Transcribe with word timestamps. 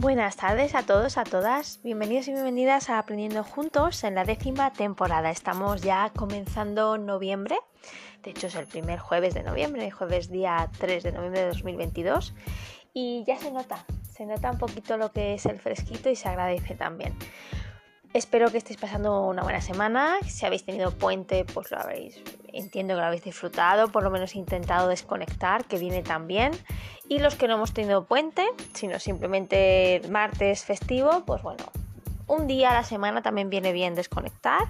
Buenas 0.00 0.36
tardes 0.36 0.74
a 0.74 0.82
todos, 0.82 1.18
a 1.18 1.24
todas. 1.24 1.78
Bienvenidos 1.82 2.26
y 2.26 2.32
bienvenidas 2.32 2.88
a 2.88 2.98
Aprendiendo 2.98 3.44
Juntos 3.44 4.02
en 4.02 4.14
la 4.14 4.24
décima 4.24 4.72
temporada. 4.72 5.30
Estamos 5.30 5.82
ya 5.82 6.10
comenzando 6.16 6.96
noviembre. 6.96 7.58
De 8.22 8.30
hecho 8.30 8.46
es 8.46 8.54
el 8.54 8.66
primer 8.66 8.98
jueves 8.98 9.34
de 9.34 9.42
noviembre, 9.42 9.90
jueves 9.90 10.30
día 10.30 10.70
3 10.78 11.02
de 11.02 11.12
noviembre 11.12 11.40
de 11.42 11.48
2022. 11.48 12.32
Y 12.94 13.24
ya 13.26 13.36
se 13.36 13.50
nota, 13.50 13.84
se 14.10 14.24
nota 14.24 14.50
un 14.50 14.56
poquito 14.56 14.96
lo 14.96 15.12
que 15.12 15.34
es 15.34 15.44
el 15.44 15.60
fresquito 15.60 16.08
y 16.08 16.16
se 16.16 16.30
agradece 16.30 16.74
también. 16.74 17.14
Espero 18.12 18.50
que 18.50 18.58
estéis 18.58 18.78
pasando 18.78 19.24
una 19.26 19.44
buena 19.44 19.60
semana. 19.60 20.16
Si 20.26 20.44
habéis 20.44 20.64
tenido 20.64 20.90
puente, 20.90 21.44
pues 21.44 21.70
lo 21.70 21.78
habéis, 21.78 22.20
entiendo 22.52 22.94
que 22.94 23.00
lo 23.00 23.06
habéis 23.06 23.22
disfrutado, 23.22 23.92
por 23.92 24.02
lo 24.02 24.10
menos 24.10 24.34
intentado 24.34 24.88
desconectar, 24.88 25.64
que 25.64 25.78
viene 25.78 26.02
también. 26.02 26.50
Y 27.08 27.20
los 27.20 27.36
que 27.36 27.46
no 27.46 27.54
hemos 27.54 27.72
tenido 27.72 28.04
puente, 28.04 28.44
sino 28.74 28.98
simplemente 28.98 30.02
martes 30.10 30.64
festivo, 30.64 31.24
pues 31.24 31.42
bueno, 31.42 31.64
un 32.26 32.48
día 32.48 32.70
a 32.70 32.74
la 32.74 32.84
semana 32.84 33.22
también 33.22 33.48
viene 33.48 33.72
bien 33.72 33.94
desconectar, 33.94 34.62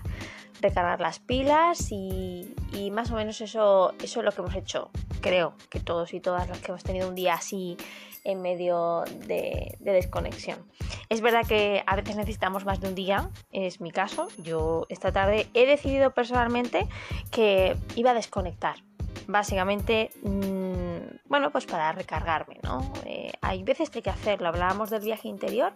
recargar 0.61 1.01
las 1.01 1.19
pilas 1.19 1.93
y, 1.93 2.55
más 2.93 3.11
o 3.11 3.15
menos 3.15 3.41
eso, 3.41 3.95
eso 4.03 4.21
es 4.21 4.25
lo 4.25 4.33
que 4.33 4.43
hemos 4.43 4.55
hecho. 4.55 4.91
Creo 5.23 5.55
que 5.71 5.81
todos 5.81 6.13
y 6.13 6.21
todas 6.21 6.47
los 6.47 6.59
que 6.59 6.73
hemos 6.73 6.83
tenido 6.83 7.09
un 7.09 7.15
día 7.15 7.35
así 7.35 7.79
en 8.25 8.43
medio 8.43 9.05
de, 9.27 9.77
desconexión. 9.81 10.59
Es 11.09 11.21
verdad 11.21 11.47
que 11.47 11.83
a 11.87 11.97
veces 11.97 12.17
necesitamos 12.17 12.65
más 12.65 12.81
de 12.81 12.89
un 12.89 12.95
día, 12.95 13.31
es 13.53 13.81
mi 13.81 13.91
caso. 13.91 14.29
Yo 14.39 14.87
esta 14.89 15.13
tarde 15.13 15.49
he 15.55 15.67
decidido 15.67 16.13
personalmente 16.13 16.87
que 17.31 17.77
iba 17.97 18.11
a 18.11 18.15
desconectar. 18.15 18.77
Básicamente, 19.27 20.11
mm, 20.23 21.29
bueno, 21.29 21.51
pues 21.51 21.67
para 21.67 21.93
recargarme, 21.93 22.59
¿no? 22.63 22.93
Eh, 23.05 23.33
hay 23.41 23.63
veces 23.63 23.91
que 23.91 23.99
hay 23.99 24.03
que 24.03 24.11
hacerlo. 24.11 24.49
Hablábamos 24.49 24.91
del 24.91 25.03
viaje 25.03 25.29
interior 25.29 25.73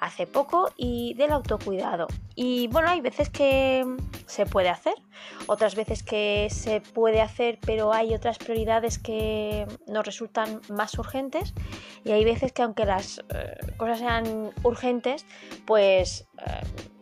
hace 0.00 0.26
poco 0.26 0.72
y 0.76 1.14
del 1.14 1.30
autocuidado. 1.30 2.06
Y 2.34 2.68
bueno, 2.68 2.88
hay 2.88 3.00
veces 3.00 3.28
que 3.28 3.84
se 4.26 4.46
puede 4.46 4.70
hacer, 4.70 4.94
otras 5.46 5.76
veces 5.76 6.02
que 6.02 6.48
se 6.50 6.80
puede 6.80 7.20
hacer, 7.20 7.58
pero 7.64 7.92
hay 7.92 8.14
otras 8.14 8.38
prioridades 8.38 8.98
que 8.98 9.66
nos 9.86 10.04
resultan 10.04 10.60
más 10.70 10.98
urgentes. 10.98 11.54
Y 12.04 12.12
hay 12.12 12.24
veces 12.24 12.52
que 12.52 12.62
aunque 12.62 12.86
las 12.86 13.18
eh, 13.34 13.58
cosas 13.76 13.98
sean 13.98 14.50
urgentes, 14.62 15.26
pues... 15.66 16.26
Eh, 16.38 16.99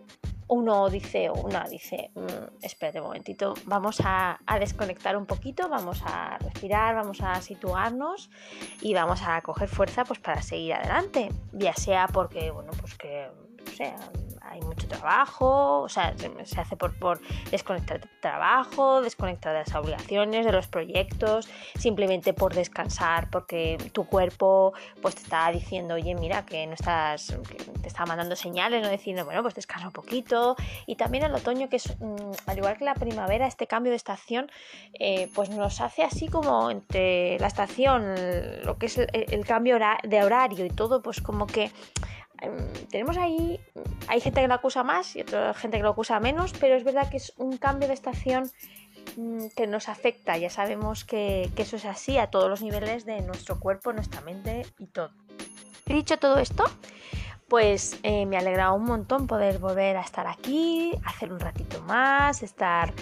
uno 0.49 0.89
dice, 0.89 1.29
o 1.29 1.35
una 1.35 1.65
dice, 1.65 2.11
mm, 2.15 2.65
espérate 2.65 3.01
un 3.01 3.07
momentito, 3.07 3.55
vamos 3.67 4.01
a, 4.05 4.39
desconectar 4.59 5.17
un 5.17 5.27
poquito, 5.27 5.69
vamos 5.69 6.03
a 6.05 6.39
respirar, 6.39 6.95
vamos 6.95 7.21
a 7.21 7.41
situarnos 7.41 8.31
y 8.81 8.95
vamos 8.95 9.21
a 9.25 9.41
coger 9.43 9.69
fuerza 9.69 10.05
pues 10.05 10.19
para 10.19 10.43
seguir 10.43 10.75
adelante, 10.75 11.31
ya 11.53 11.75
sea 11.75 12.09
porque, 12.09 12.51
bueno, 12.51 12.73
pues 12.81 12.95
que, 12.97 13.29
no 13.65 13.73
sé, 13.73 13.95
hay 14.51 14.61
mucho 14.63 14.89
trabajo, 14.89 15.81
o 15.83 15.89
sea, 15.89 16.15
se 16.45 16.61
hace 16.61 16.77
por, 16.77 16.99
por 16.99 17.21
desconectar 17.51 18.01
del 18.01 18.11
trabajo, 18.21 19.03
desconectar 19.03 19.53
de 19.53 19.61
las 19.61 19.75
obligaciones, 19.75 20.47
de 20.47 20.53
los 20.53 20.67
proyectos, 20.67 21.49
simplemente 21.79 22.33
por 22.33 22.55
descansar, 22.55 23.29
porque 23.31 23.77
tu 23.93 24.07
cuerpo 24.07 24.73
pues 25.03 25.17
te 25.17 25.23
está 25.23 25.51
diciendo, 25.51 25.95
oye, 25.95 26.15
mira, 26.15 26.47
que 26.47 26.67
no 26.67 26.75
estás, 26.75 27.37
te 27.83 27.89
está 27.89 28.07
mandando 28.07 28.37
señales, 28.37 28.83
no 28.83 28.89
diciendo, 28.89 29.25
bueno, 29.25 29.43
pues 29.43 29.55
descansa 29.55 29.87
un 29.87 29.93
poquito. 29.93 30.57
Y 30.87 30.97
también 30.97 31.25
el 31.25 31.35
otoño, 31.35 31.69
que 31.69 31.77
es, 31.77 31.97
mm, 32.01 32.33
al 32.47 32.57
igual 32.57 32.77
que 32.79 32.85
la 32.85 32.95
primavera, 32.95 33.47
este 33.47 33.67
cambio 33.67 33.91
de 33.91 33.97
estación, 33.97 34.51
eh, 34.99 35.29
pues 35.35 35.51
nos 35.51 35.81
hace 35.81 36.03
así 36.03 36.29
como 36.29 36.71
entre 36.71 37.39
la 37.39 37.49
estación, 37.49 38.15
lo 38.65 38.79
que 38.79 38.87
es 38.87 38.99
el 38.99 39.45
cambio 39.45 39.79
de 40.03 40.25
horario 40.25 40.65
y 40.65 40.71
todo, 40.71 41.03
pues 41.03 41.21
como 41.21 41.47
que 41.47 41.71
tenemos 42.91 43.17
ahí, 43.17 43.61
hay 44.07 44.21
gente 44.21 44.41
que 44.41 44.49
lo 44.49 44.55
acusa 44.55 44.85
más 44.85 45.17
y 45.17 45.21
otra 45.21 45.55
gente 45.55 45.79
que 45.79 45.83
lo 45.83 45.91
acusa 45.91 46.21
menos, 46.21 46.53
pero 46.59 46.77
es 46.77 46.85
verdad 46.85 47.11
que 47.11 47.17
es 47.17 47.33
un 47.37 47.57
cambio 47.57 47.89
de 47.89 47.95
estación 47.95 48.51
mm, 49.17 49.49
que 49.57 49.67
nos 49.67 49.89
afecta. 49.89 50.37
Ya 50.37 50.51
sabemos 50.51 51.05
que, 51.05 51.51
eso 51.57 51.77
es 51.77 51.85
así 51.85 52.19
a 52.19 52.29
todos 52.29 52.49
los 52.49 52.63
niveles 52.63 53.05
de 53.05 53.21
nuestro 53.23 53.59
cuerpo, 53.59 53.93
nuestra 53.93 54.21
mente 54.21 54.67
y 54.79 54.87
todo. 54.87 55.11
Dicho 55.87 56.19
todo 56.19 56.39
esto, 56.39 56.65
pues 57.49 57.99
eh, 58.03 58.27
me 58.27 58.37
ha 58.37 58.41
alegrado 58.41 58.75
un 58.75 58.85
montón 58.85 59.27
poder 59.27 59.59
volver 59.59 59.97
a 59.97 60.03
estar 60.03 60.27
aquí, 60.27 60.93
hacer 61.05 61.33
un 61.33 61.41
ratito 61.41 61.81
más, 61.83 62.43
estar 62.43 62.93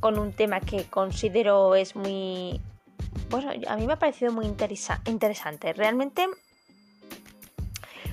con 0.00 0.18
un 0.18 0.32
tema 0.32 0.60
que 0.60 0.84
considero 0.84 1.76
es 1.76 1.96
muy... 1.96 2.60
Bueno, 3.30 3.52
a 3.68 3.76
mí 3.76 3.86
me 3.86 3.92
ha 3.94 3.98
parecido 3.98 4.32
muy 4.32 4.46
interesante. 4.46 5.72
Realmente 5.72 6.26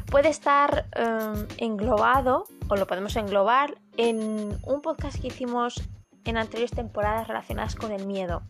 puede 0.10 0.30
estar 0.30 0.86
em, 0.96 1.48
englobado, 1.58 2.46
o 2.70 2.76
lo 2.76 2.88
podemos 2.88 3.16
englobar, 3.16 3.78
en 3.98 4.58
un 4.64 4.82
podcast 4.82 5.20
que 5.20 5.28
hicimos 5.28 5.82
en 6.26 6.38
anteriores 6.38 6.72
temporadas 6.72 7.28
relacionadas 7.28 7.76
con 7.76 7.92
el 7.92 8.06
miedo. 8.06 8.44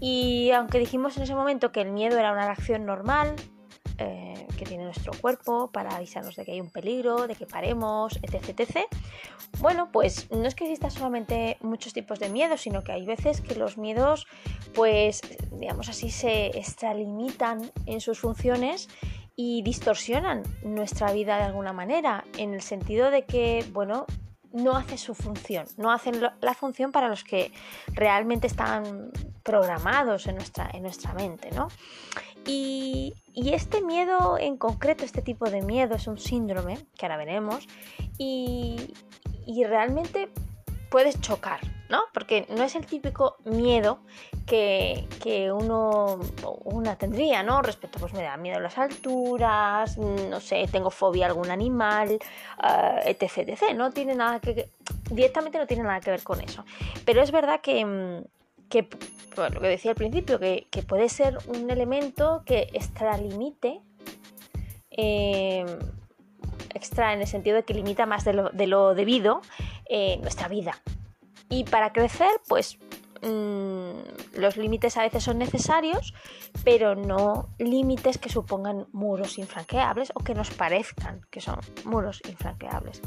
Y 0.00 0.50
aunque 0.52 0.78
dijimos 0.78 1.16
en 1.16 1.24
ese 1.24 1.34
momento 1.34 1.72
que 1.72 1.82
el 1.82 1.90
miedo 1.90 2.18
era 2.18 2.32
una 2.32 2.46
reacción 2.46 2.86
normal 2.86 3.36
eh, 3.98 4.46
que 4.56 4.64
tiene 4.64 4.84
nuestro 4.84 5.12
cuerpo 5.20 5.70
para 5.70 5.96
avisarnos 5.96 6.36
de 6.36 6.44
que 6.44 6.52
hay 6.52 6.60
un 6.60 6.70
peligro, 6.70 7.26
de 7.26 7.34
que 7.34 7.46
paremos, 7.46 8.18
etc, 8.22 8.58
etc. 8.58 8.78
Bueno, 9.58 9.90
pues 9.92 10.30
no 10.30 10.46
es 10.46 10.54
que 10.54 10.64
exista 10.64 10.88
solamente 10.88 11.58
muchos 11.60 11.92
tipos 11.92 12.18
de 12.18 12.30
miedo, 12.30 12.56
sino 12.56 12.82
que 12.82 12.92
hay 12.92 13.04
veces 13.04 13.42
que 13.42 13.54
los 13.54 13.76
miedos, 13.76 14.26
pues, 14.74 15.20
digamos 15.52 15.90
así, 15.90 16.10
se 16.10 16.46
extralimitan 16.58 17.70
en 17.84 18.00
sus 18.00 18.20
funciones 18.20 18.88
y 19.42 19.62
distorsionan 19.62 20.42
nuestra 20.62 21.14
vida 21.14 21.38
de 21.38 21.44
alguna 21.44 21.72
manera, 21.72 22.24
en 22.36 22.52
el 22.52 22.60
sentido 22.60 23.10
de 23.10 23.24
que, 23.24 23.64
bueno, 23.72 24.04
no 24.52 24.76
hace 24.76 24.98
su 24.98 25.14
función, 25.14 25.64
no 25.78 25.90
hacen 25.90 26.20
la 26.20 26.52
función 26.52 26.92
para 26.92 27.08
los 27.08 27.24
que 27.24 27.50
realmente 27.86 28.46
están 28.46 29.10
programados 29.42 30.26
en 30.26 30.34
nuestra, 30.34 30.68
en 30.74 30.82
nuestra 30.82 31.14
mente, 31.14 31.50
¿no? 31.52 31.68
Y, 32.46 33.14
este 33.34 33.80
miedo 33.80 34.36
en 34.38 34.58
concreto, 34.58 35.06
este 35.06 35.22
tipo 35.22 35.48
de 35.48 35.62
miedo 35.62 35.94
es 35.94 36.06
un 36.06 36.18
síndrome, 36.18 36.76
que 36.98 37.06
ahora 37.06 37.16
veremos, 37.16 37.66
y, 38.18 38.92
y 39.46 39.64
realmente 39.64 40.28
puedes 40.90 41.18
chocar, 41.18 41.60
¿no? 41.90 42.04
Porque 42.14 42.46
no 42.48 42.62
es 42.62 42.76
el 42.76 42.86
típico 42.86 43.36
miedo 43.44 43.98
que, 44.46 45.06
uno 45.52 46.20
una 46.64 46.96
tendría, 46.96 47.42
¿no? 47.42 47.62
Respecto, 47.62 47.98
pues 47.98 48.12
me 48.14 48.22
da 48.22 48.36
miedo 48.36 48.58
a 48.58 48.60
las 48.60 48.78
alturas, 48.78 49.98
no 49.98 50.40
sé, 50.40 50.66
tengo 50.70 50.90
fobia 50.90 51.26
a 51.26 51.28
algún 51.28 51.50
animal, 51.50 52.18
etc, 53.04 53.38
etc. 53.38 53.74
No 53.74 53.90
tiene 53.90 54.14
nada 54.14 54.40
que 54.40 54.70
directamente 55.10 55.58
no 55.58 55.66
tiene 55.66 55.82
nada 55.82 56.00
que 56.00 56.10
ver 56.10 56.22
con 56.22 56.40
eso. 56.40 56.64
Pero 57.04 57.22
es 57.22 57.32
verdad 57.32 57.60
que, 57.60 58.24
que 58.68 58.84
pues, 59.34 59.52
lo 59.52 59.60
que 59.60 59.68
decía 59.68 59.90
al 59.90 59.96
principio, 59.96 60.38
que, 60.38 60.66
puede 60.86 61.08
ser 61.08 61.38
un 61.48 61.68
elemento 61.70 62.42
que 62.46 62.68
extralimite 62.72 63.80
eh, 64.92 65.66
extra 66.72 67.12
en 67.12 67.20
el 67.20 67.26
sentido 67.26 67.56
de 67.56 67.64
que 67.64 67.74
limita 67.74 68.06
más 68.06 68.24
de 68.24 68.32
lo, 68.32 68.50
de 68.50 68.66
lo 68.68 68.94
debido 68.94 69.42
eh, 69.86 70.18
nuestra 70.22 70.46
vida. 70.48 70.80
Y 71.50 71.64
para 71.64 71.92
crecer, 71.92 72.30
pues 72.48 72.78
mm, 73.20 74.38
los 74.38 74.56
límites 74.56 74.96
a 74.96 75.02
veces 75.02 75.24
son 75.24 75.36
necesarios, 75.38 76.14
pero 76.64 76.94
no 76.94 77.50
límites 77.58 78.16
que 78.16 78.30
supongan 78.30 78.86
muros 78.92 79.36
infranqueables 79.36 80.12
o 80.14 80.20
que 80.20 80.34
nos 80.34 80.50
parezcan 80.50 81.20
que 81.30 81.40
son 81.40 81.58
muros 81.84 82.22
infranqueables. 82.26 83.02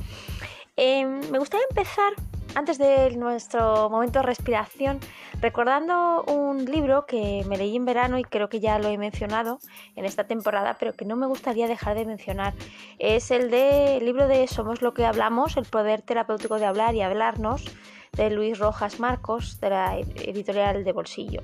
Em, 0.76 1.22
me 1.30 1.38
gustaría 1.38 1.66
empezar, 1.70 2.14
antes 2.56 2.80
de 2.80 3.16
nuestro 3.16 3.90
momento 3.92 4.20
de 4.20 4.24
respiración, 4.26 5.00
recordando 5.40 6.24
un 6.24 6.66
libro 6.66 7.06
que 7.06 7.44
me 7.48 7.58
leí 7.58 7.76
en 7.76 7.86
verano 7.86 8.18
y 8.18 8.24
creo 8.24 8.50
que 8.50 8.60
ya 8.60 8.80
lo 8.80 8.88
he 8.90 8.98
mencionado 8.98 9.60
en 9.96 10.06
esta 10.06 10.24
temporada, 10.24 10.76
pero 10.80 10.94
que 10.94 11.06
no 11.06 11.16
me 11.16 11.28
gustaría 11.28 11.68
dejar 11.68 11.96
de 11.96 12.06
mencionar. 12.06 12.54
Es 12.98 13.30
el, 13.30 13.52
de, 13.52 13.98
el 13.98 14.06
libro 14.06 14.28
de 14.28 14.48
Somos 14.48 14.82
lo 14.82 14.96
que 14.96 15.06
hablamos, 15.06 15.58
el 15.58 15.66
poder 15.66 16.02
terapéutico 16.02 16.58
de 16.58 16.66
hablar 16.66 16.96
y 16.96 17.02
hablarnos, 17.02 17.66
de 18.14 18.30
Luis 18.30 18.60
Rojas 18.60 19.00
Marcos, 19.00 19.60
de 19.60 19.70
la 19.70 19.98
editorial 19.98 20.84
de 20.84 20.92
Bolsillo. 20.92 21.42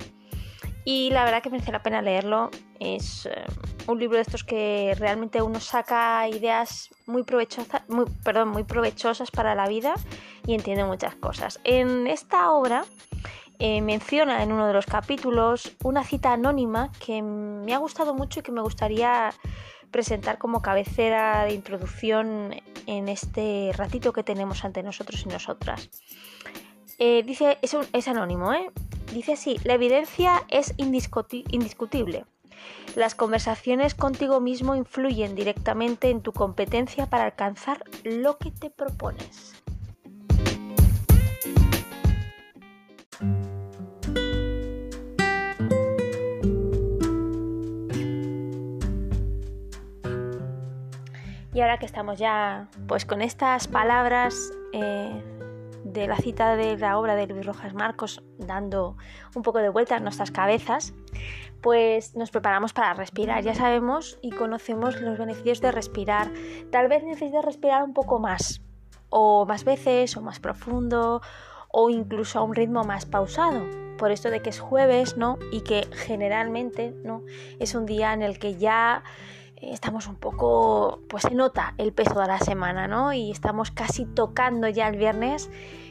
Y 0.85 1.09
la 1.11 1.25
verdad 1.25 1.43
que 1.43 1.49
merece 1.49 1.71
la 1.71 1.83
pena 1.83 2.01
leerlo. 2.01 2.49
Es 2.79 3.25
eh, 3.25 3.45
un 3.87 3.99
libro 3.99 4.15
de 4.15 4.23
estos 4.23 4.43
que 4.43 4.95
realmente 4.97 5.41
uno 5.41 5.59
saca 5.59 6.27
ideas 6.27 6.89
muy 7.05 7.23
provechosas, 7.23 7.83
perdón, 8.23 8.49
muy 8.49 8.63
provechosas 8.63 9.29
para 9.29 9.55
la 9.55 9.67
vida 9.67 9.93
y 10.45 10.53
entiende 10.53 10.85
muchas 10.85 11.15
cosas. 11.15 11.59
En 11.63 12.07
esta 12.07 12.51
obra 12.51 12.85
eh, 13.59 13.81
menciona 13.81 14.41
en 14.41 14.51
uno 14.51 14.67
de 14.67 14.73
los 14.73 14.85
capítulos 14.85 15.75
una 15.83 16.03
cita 16.03 16.33
anónima 16.33 16.91
que 17.05 17.21
me 17.21 17.73
ha 17.73 17.77
gustado 17.77 18.13
mucho 18.13 18.39
y 18.39 18.43
que 18.43 18.51
me 18.51 18.61
gustaría 18.61 19.31
presentar 19.91 20.37
como 20.37 20.61
cabecera 20.61 21.43
de 21.43 21.53
introducción 21.53 22.55
en 22.85 23.09
este 23.09 23.71
ratito 23.75 24.13
que 24.13 24.23
tenemos 24.23 24.63
ante 24.63 24.81
nosotros 24.81 25.23
y 25.25 25.29
nosotras. 25.29 25.89
Eh, 27.01 27.23
dice, 27.23 27.57
es, 27.61 27.75
es 27.93 28.07
anónimo, 28.09 28.53
¿eh? 28.53 28.69
Dice 29.13 29.33
así, 29.33 29.57
la 29.63 29.73
evidencia 29.73 30.43
es 30.49 30.73
indiscutible. 30.77 32.25
Las 32.95 33.15
conversaciones 33.15 33.95
contigo 33.95 34.41
mismo 34.41 34.75
influyen 34.75 35.33
directamente 35.33 36.09
en 36.09 36.21
tu 36.21 36.33
competencia 36.33 37.05
para 37.05 37.23
alcanzar 37.23 37.85
lo 38.03 38.37
que 38.37 38.51
te 38.51 38.69
propones. 38.69 39.55
Y 51.53 51.61
ahora 51.61 51.77
que 51.77 51.85
estamos 51.85 52.19
ya 52.19 52.67
pues 52.87 53.05
con 53.05 53.21
estas 53.21 53.67
palabras 53.67 54.51
eh, 54.73 55.38
de 55.83 56.07
la 56.07 56.17
cita 56.17 56.55
de 56.55 56.77
la 56.77 56.97
obra 56.97 57.15
de 57.15 57.27
Luis 57.27 57.45
Rojas 57.45 57.73
Marcos 57.73 58.23
dando 58.37 58.97
un 59.35 59.43
poco 59.43 59.59
de 59.59 59.69
vuelta 59.69 59.97
en 59.97 60.03
nuestras 60.03 60.31
cabezas, 60.31 60.93
pues 61.61 62.15
nos 62.15 62.31
preparamos 62.31 62.73
para 62.73 62.93
respirar. 62.93 63.43
Ya 63.43 63.55
sabemos 63.55 64.17
y 64.21 64.31
conocemos 64.31 64.99
los 65.01 65.17
beneficios 65.17 65.61
de 65.61 65.71
respirar. 65.71 66.31
Tal 66.71 66.87
vez 66.87 67.03
necesites 67.03 67.43
respirar 67.43 67.83
un 67.83 67.93
poco 67.93 68.19
más, 68.19 68.61
o 69.09 69.45
más 69.45 69.63
veces, 69.63 70.15
o 70.17 70.21
más 70.21 70.39
profundo, 70.39 71.21
o 71.71 71.89
incluso 71.89 72.39
a 72.39 72.43
un 72.43 72.55
ritmo 72.55 72.83
más 72.83 73.05
pausado. 73.05 73.65
Por 73.97 74.11
esto 74.11 74.29
de 74.29 74.41
que 74.41 74.49
es 74.49 74.59
jueves, 74.59 75.17
¿no? 75.17 75.37
Y 75.51 75.61
que 75.61 75.87
generalmente, 75.91 76.93
¿no? 77.03 77.23
Es 77.59 77.75
un 77.75 77.85
día 77.85 78.13
en 78.13 78.21
el 78.21 78.39
que 78.39 78.55
ya 78.55 79.03
estamos 79.61 80.07
un 80.07 80.15
poco, 80.15 80.99
pues 81.07 81.23
se 81.23 81.35
nota 81.35 81.73
el 81.77 81.93
peso 81.93 82.19
de 82.19 82.27
la 82.27 82.39
semana, 82.39 82.87
¿no? 82.87 83.13
Y 83.13 83.31
estamos 83.31 83.71
casi 83.71 84.05
tocando 84.05 84.67
ya 84.67 84.87
el 84.87 84.97
viernes 84.97 85.49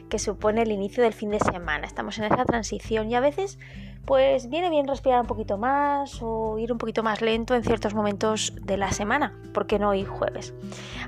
que 0.09 0.19
supone 0.19 0.63
el 0.63 0.71
inicio 0.71 1.03
del 1.03 1.13
fin 1.13 1.29
de 1.29 1.39
semana. 1.39 1.85
Estamos 1.85 2.17
en 2.17 2.25
esa 2.25 2.43
transición 2.45 3.09
y 3.09 3.15
a 3.15 3.19
veces 3.19 3.57
pues 4.05 4.49
viene 4.49 4.71
bien 4.71 4.87
respirar 4.87 5.21
un 5.21 5.27
poquito 5.27 5.59
más 5.59 6.19
o 6.21 6.57
ir 6.57 6.71
un 6.71 6.79
poquito 6.79 7.03
más 7.03 7.21
lento 7.21 7.53
en 7.53 7.63
ciertos 7.63 7.93
momentos 7.93 8.53
de 8.59 8.75
la 8.75 8.91
semana, 8.91 9.39
porque 9.53 9.77
no 9.77 9.89
hoy 9.89 10.03
jueves. 10.03 10.53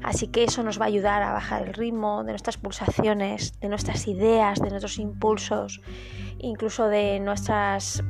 Así 0.03 0.27
que 0.27 0.43
eso 0.43 0.61
nos 0.61 0.79
va 0.79 0.85
a 0.85 0.89
ayudar 0.89 1.23
a 1.23 1.33
bajar 1.33 1.67
el 1.67 1.73
ritmo 1.73 2.23
de 2.23 2.31
nuestras 2.33 2.57
pulsaciones, 2.57 3.59
de 3.59 3.69
nuestras 3.69 4.07
ideas, 4.07 4.59
de 4.59 4.69
nuestros 4.69 4.99
impulsos, 4.99 5.81
incluso 6.37 6.87
de 6.89 7.19
nuestras, 7.19 8.03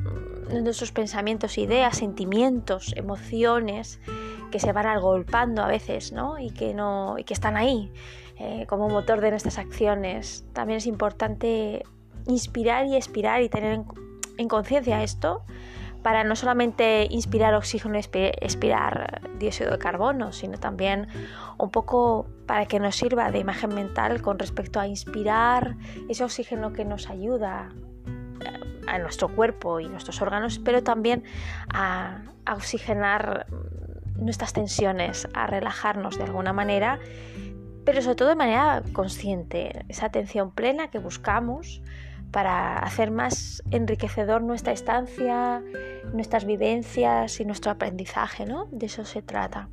nuestros 0.52 0.92
pensamientos, 0.92 1.56
ideas, 1.56 1.96
sentimientos, 1.96 2.92
emociones 2.94 3.98
que 4.50 4.60
se 4.60 4.72
van 4.72 4.86
agolpando 4.86 5.62
a 5.62 5.68
veces, 5.68 6.12
¿no? 6.12 6.38
Y 6.38 6.50
que, 6.50 6.74
no, 6.74 7.16
y 7.18 7.24
que 7.24 7.32
están 7.32 7.56
ahí 7.56 7.90
eh, 8.44 8.66
como 8.66 8.88
motor 8.88 9.20
de 9.20 9.30
nuestras 9.30 9.56
acciones. 9.56 10.44
También 10.52 10.78
es 10.78 10.86
importante 10.86 11.84
inspirar 12.26 12.86
y 12.86 12.96
expirar 12.96 13.40
y 13.40 13.48
tener 13.48 13.84
en, 14.36 14.48
conciencia 14.48 15.04
esto 15.04 15.44
para 16.02 16.24
no 16.24 16.34
solamente 16.34 17.06
inspirar 17.08 17.54
oxígeno 17.54 17.94
y 17.94 18.00
expirar 18.00 19.20
dióxido 19.38 19.70
de 19.70 19.78
carbono, 19.78 20.32
sino 20.32 20.58
también 20.58 21.06
un 21.56 21.70
poco 21.70 22.26
para 22.46 22.66
que 22.66 22.80
nos 22.80 22.96
sirva 22.96 23.30
de 23.30 23.38
imagen 23.38 23.76
mental 23.76 24.20
con 24.22 24.40
respecto 24.40 24.80
a 24.80 24.88
inspirar 24.88 25.76
ese 26.08 26.24
oxígeno 26.24 26.72
que 26.72 26.84
nos 26.84 27.10
ayuda 27.10 27.68
eh, 28.40 28.80
a 28.88 28.98
nuestro 28.98 29.28
cuerpo 29.28 29.78
y 29.78 29.88
nuestros 29.88 30.20
órganos, 30.20 30.58
pero 30.58 30.82
también 30.82 31.22
a 31.72 32.22
oxigenar 32.52 33.46
nuestras 34.16 34.52
tensiones, 34.52 35.28
a 35.32 35.46
relajarnos 35.46 36.18
de 36.18 36.24
alguna 36.24 36.52
manera, 36.52 36.98
pero 37.84 38.02
sobre 38.02 38.16
todo 38.16 38.28
de 38.28 38.36
manera 38.36 38.82
consciente, 38.92 39.84
esa 39.88 40.06
atención 40.06 40.52
plena 40.52 40.88
que 40.88 40.98
buscamos 40.98 41.82
para 42.30 42.78
hacer 42.78 43.10
más 43.10 43.62
enriquecedor 43.70 44.42
nuestra 44.42 44.72
estancia, 44.72 45.62
nuestras 46.12 46.44
vivencias 46.44 47.40
y 47.40 47.44
nuestro 47.44 47.70
aprendizaje, 47.70 48.46
¿no? 48.46 48.66
De 48.70 48.86
eso 48.86 49.04
se 49.04 49.20
trata. 49.22 49.68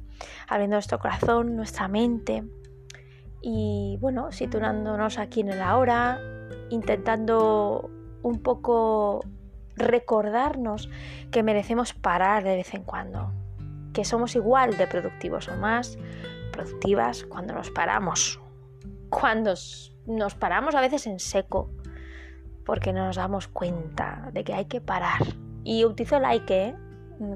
Abriendo 0.47 0.75
nuestro 0.75 0.99
corazón, 0.99 1.55
nuestra 1.55 1.87
mente 1.87 2.43
y, 3.41 3.97
bueno, 4.01 4.31
situándonos 4.31 5.17
aquí 5.17 5.41
en 5.41 5.49
el 5.49 5.61
ahora, 5.61 6.19
intentando 6.69 7.89
un 8.21 8.41
poco 8.41 9.23
recordarnos 9.77 10.89
que 11.31 11.43
merecemos 11.43 11.93
parar 11.93 12.43
de 12.43 12.57
vez 12.57 12.73
en 12.73 12.83
cuando, 12.83 13.31
que 13.93 14.03
somos 14.03 14.35
igual 14.35 14.75
de 14.77 14.87
productivos 14.87 15.47
o 15.47 15.55
más 15.55 15.97
cuando 17.27 17.53
nos 17.53 17.71
paramos. 17.71 18.39
Cuando 19.09 19.53
nos 20.05 20.35
paramos 20.35 20.75
a 20.75 20.81
veces 20.81 21.07
en 21.07 21.19
seco, 21.19 21.71
porque 22.65 22.93
no 22.93 23.05
nos 23.05 23.15
damos 23.15 23.47
cuenta 23.47 24.29
de 24.33 24.43
que 24.43 24.53
hay 24.53 24.65
que 24.65 24.81
parar. 24.81 25.21
Y 25.63 25.85
utilizo 25.85 26.17
el 26.17 26.25
hay 26.25 26.41
que 26.41 26.75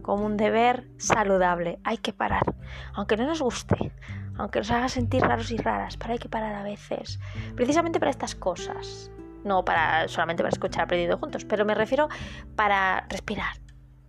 como 0.02 0.26
un 0.26 0.38
deber 0.38 0.88
saludable. 0.98 1.80
Hay 1.84 1.98
que 1.98 2.14
parar, 2.14 2.56
aunque 2.94 3.18
no 3.18 3.26
nos 3.26 3.42
guste, 3.42 3.92
aunque 4.38 4.60
nos 4.60 4.72
haga 4.72 4.90
sentir 4.90 5.22
raros 5.22 5.52
y 5.52 5.58
raras, 5.58 5.98
pero 5.98 6.14
hay 6.14 6.20
que 6.20 6.30
parar 6.30 6.56
a 6.56 6.64
veces, 6.64 7.20
precisamente 7.56 8.00
para 8.00 8.12
estas 8.12 8.36
cosas. 8.36 9.12
No 9.44 9.66
para 9.66 10.08
solamente 10.08 10.42
para 10.42 10.54
escuchar 10.54 10.86
aprendiendo 10.86 11.18
juntos, 11.18 11.44
pero 11.44 11.66
me 11.66 11.76
refiero 11.76 12.08
para 12.56 13.06
respirar, 13.10 13.58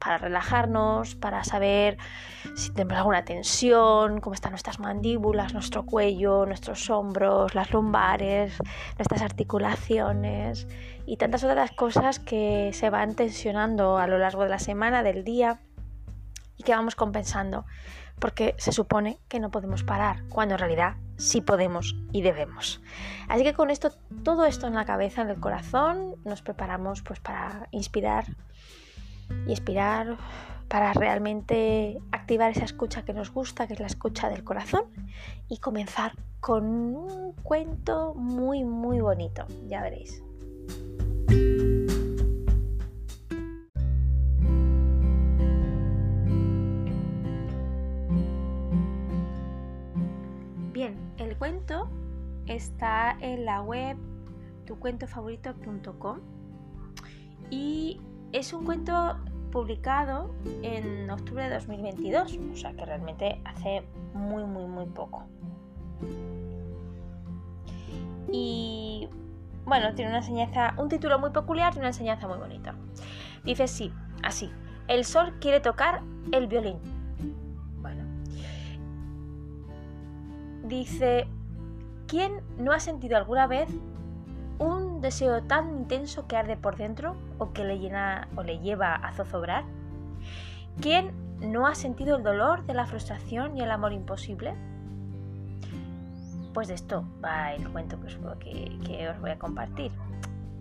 para 0.05 0.19
relajarnos, 0.19 1.15
para 1.15 1.43
saber 1.45 1.97
si 2.55 2.71
tenemos 2.73 2.99
alguna 2.99 3.25
tensión, 3.25 4.21
cómo 4.21 4.35
están 4.35 4.53
nuestras 4.53 4.79
mandíbulas, 4.79 5.55
nuestro 5.55 5.87
cuello, 5.87 6.45
nuestros 6.45 6.91
hombros, 6.91 7.55
las 7.55 7.73
lumbares, 7.73 8.59
nuestras 8.99 9.23
articulaciones 9.23 10.69
y 11.07 11.17
tantas 11.17 11.43
otras 11.43 11.71
cosas 11.73 12.19
que 12.19 12.71
se 12.75 12.91
van 12.91 13.15
tensionando 13.15 13.97
a 13.97 14.07
lo 14.07 14.19
largo 14.19 14.43
de 14.43 14.51
la 14.51 14.59
semana, 14.59 15.03
del 15.03 15.25
día 15.25 15.61
y 16.57 16.65
que 16.65 16.73
vamos 16.73 16.97
compensando, 16.97 17.65
porque 18.19 18.55
se 18.59 18.73
supone 18.73 19.19
que 19.29 19.41
no 19.41 19.51
podemos 19.51 19.85
parar, 19.85 20.23
cuando 20.29 20.55
en 20.55 20.59
realidad 20.59 20.97
sí 21.17 21.41
podemos 21.41 21.97
y 22.13 22.21
debemos. 22.21 22.83
Así 23.29 23.43
que 23.43 23.55
con 23.55 23.71
esto, 23.71 23.91
todo 24.23 24.45
esto 24.45 24.67
en 24.67 24.75
la 24.75 24.85
cabeza, 24.85 25.23
en 25.23 25.31
el 25.31 25.41
corazón, 25.41 26.17
nos 26.25 26.43
preparamos 26.43 27.03
pues 27.03 27.21
para 27.21 27.69
inspirar 27.71 28.27
y 29.47 29.53
expirar 29.53 30.17
para 30.69 30.93
realmente 30.93 31.99
activar 32.11 32.51
esa 32.51 32.65
escucha 32.65 33.05
que 33.05 33.13
nos 33.13 33.33
gusta, 33.33 33.67
que 33.67 33.75
es 33.75 33.81
la 33.81 33.87
escucha 33.87 34.29
del 34.29 34.45
corazón, 34.45 34.85
y 35.49 35.59
comenzar 35.59 36.13
con 36.41 36.65
un 36.65 37.33
cuento 37.43 38.15
muy, 38.15 38.65
muy 38.65 39.01
bonito, 39.01 39.47
ya 39.69 39.83
veréis. 39.83 40.23
Bien, 50.73 50.97
el 51.19 51.37
cuento 51.39 51.89
está 52.47 53.17
en 53.21 53.45
la 53.45 53.63
web 53.63 53.97
tucuentofavorito.com 54.67 56.19
y 57.51 58.01
es 58.35 58.53
un 58.53 58.65
cuento 58.65 59.17
publicado 59.53 60.35
en 60.63 61.09
octubre 61.09 61.45
de 61.45 61.55
2022, 61.55 62.37
o 62.53 62.57
sea 62.57 62.73
que 62.75 62.85
realmente 62.85 63.41
hace 63.45 63.85
muy, 64.13 64.43
muy, 64.43 64.67
muy 64.67 64.87
poco. 64.87 65.23
Y 68.33 69.09
bueno, 69.65 69.95
tiene 69.95 70.11
una 70.11 70.19
enseñanza, 70.19 70.75
un 70.79 70.89
título 70.89 71.21
muy 71.21 71.31
peculiar 71.31 71.75
y 71.77 71.79
una 71.79 71.89
enseñanza 71.89 72.27
muy 72.27 72.39
bonita. 72.39 72.75
Dice 73.45 73.69
sí, 73.69 73.93
así. 74.25 74.51
El 74.89 75.05
sol 75.05 75.35
quiere 75.41 75.61
tocar 75.61 76.03
el 76.33 76.49
violín. 76.49 76.79
Bueno. 77.81 78.03
Dice, 80.65 81.29
¿quién 82.09 82.43
no 82.59 82.73
ha 82.73 82.81
sentido 82.81 83.17
alguna 83.17 83.47
vez 83.47 83.69
un 84.59 85.01
deseo 85.01 85.43
tan 85.43 85.77
intenso 85.77 86.27
que 86.27 86.37
arde 86.37 86.57
por 86.57 86.77
dentro 86.77 87.17
o 87.39 87.53
que 87.53 87.65
le 87.65 87.79
llena 87.79 88.29
o 88.37 88.43
le 88.43 88.59
lleva 88.59 88.95
a 88.95 89.13
zozobrar? 89.13 89.65
¿Quién 90.81 91.13
no 91.41 91.67
ha 91.67 91.75
sentido 91.75 92.17
el 92.17 92.23
dolor 92.23 92.65
de 92.67 92.75
la 92.75 92.87
frustración 92.87 93.57
y 93.57 93.63
el 93.63 93.71
amor 93.71 93.93
imposible? 93.93 94.55
Pues 96.53 96.69
de 96.69 96.75
esto 96.75 97.05
va 97.23 97.53
el 97.53 97.69
cuento 97.71 97.99
que 98.39 98.79
que 98.85 99.09
os 99.09 99.21
voy 99.21 99.31
a 99.31 99.39
compartir. 99.39 99.93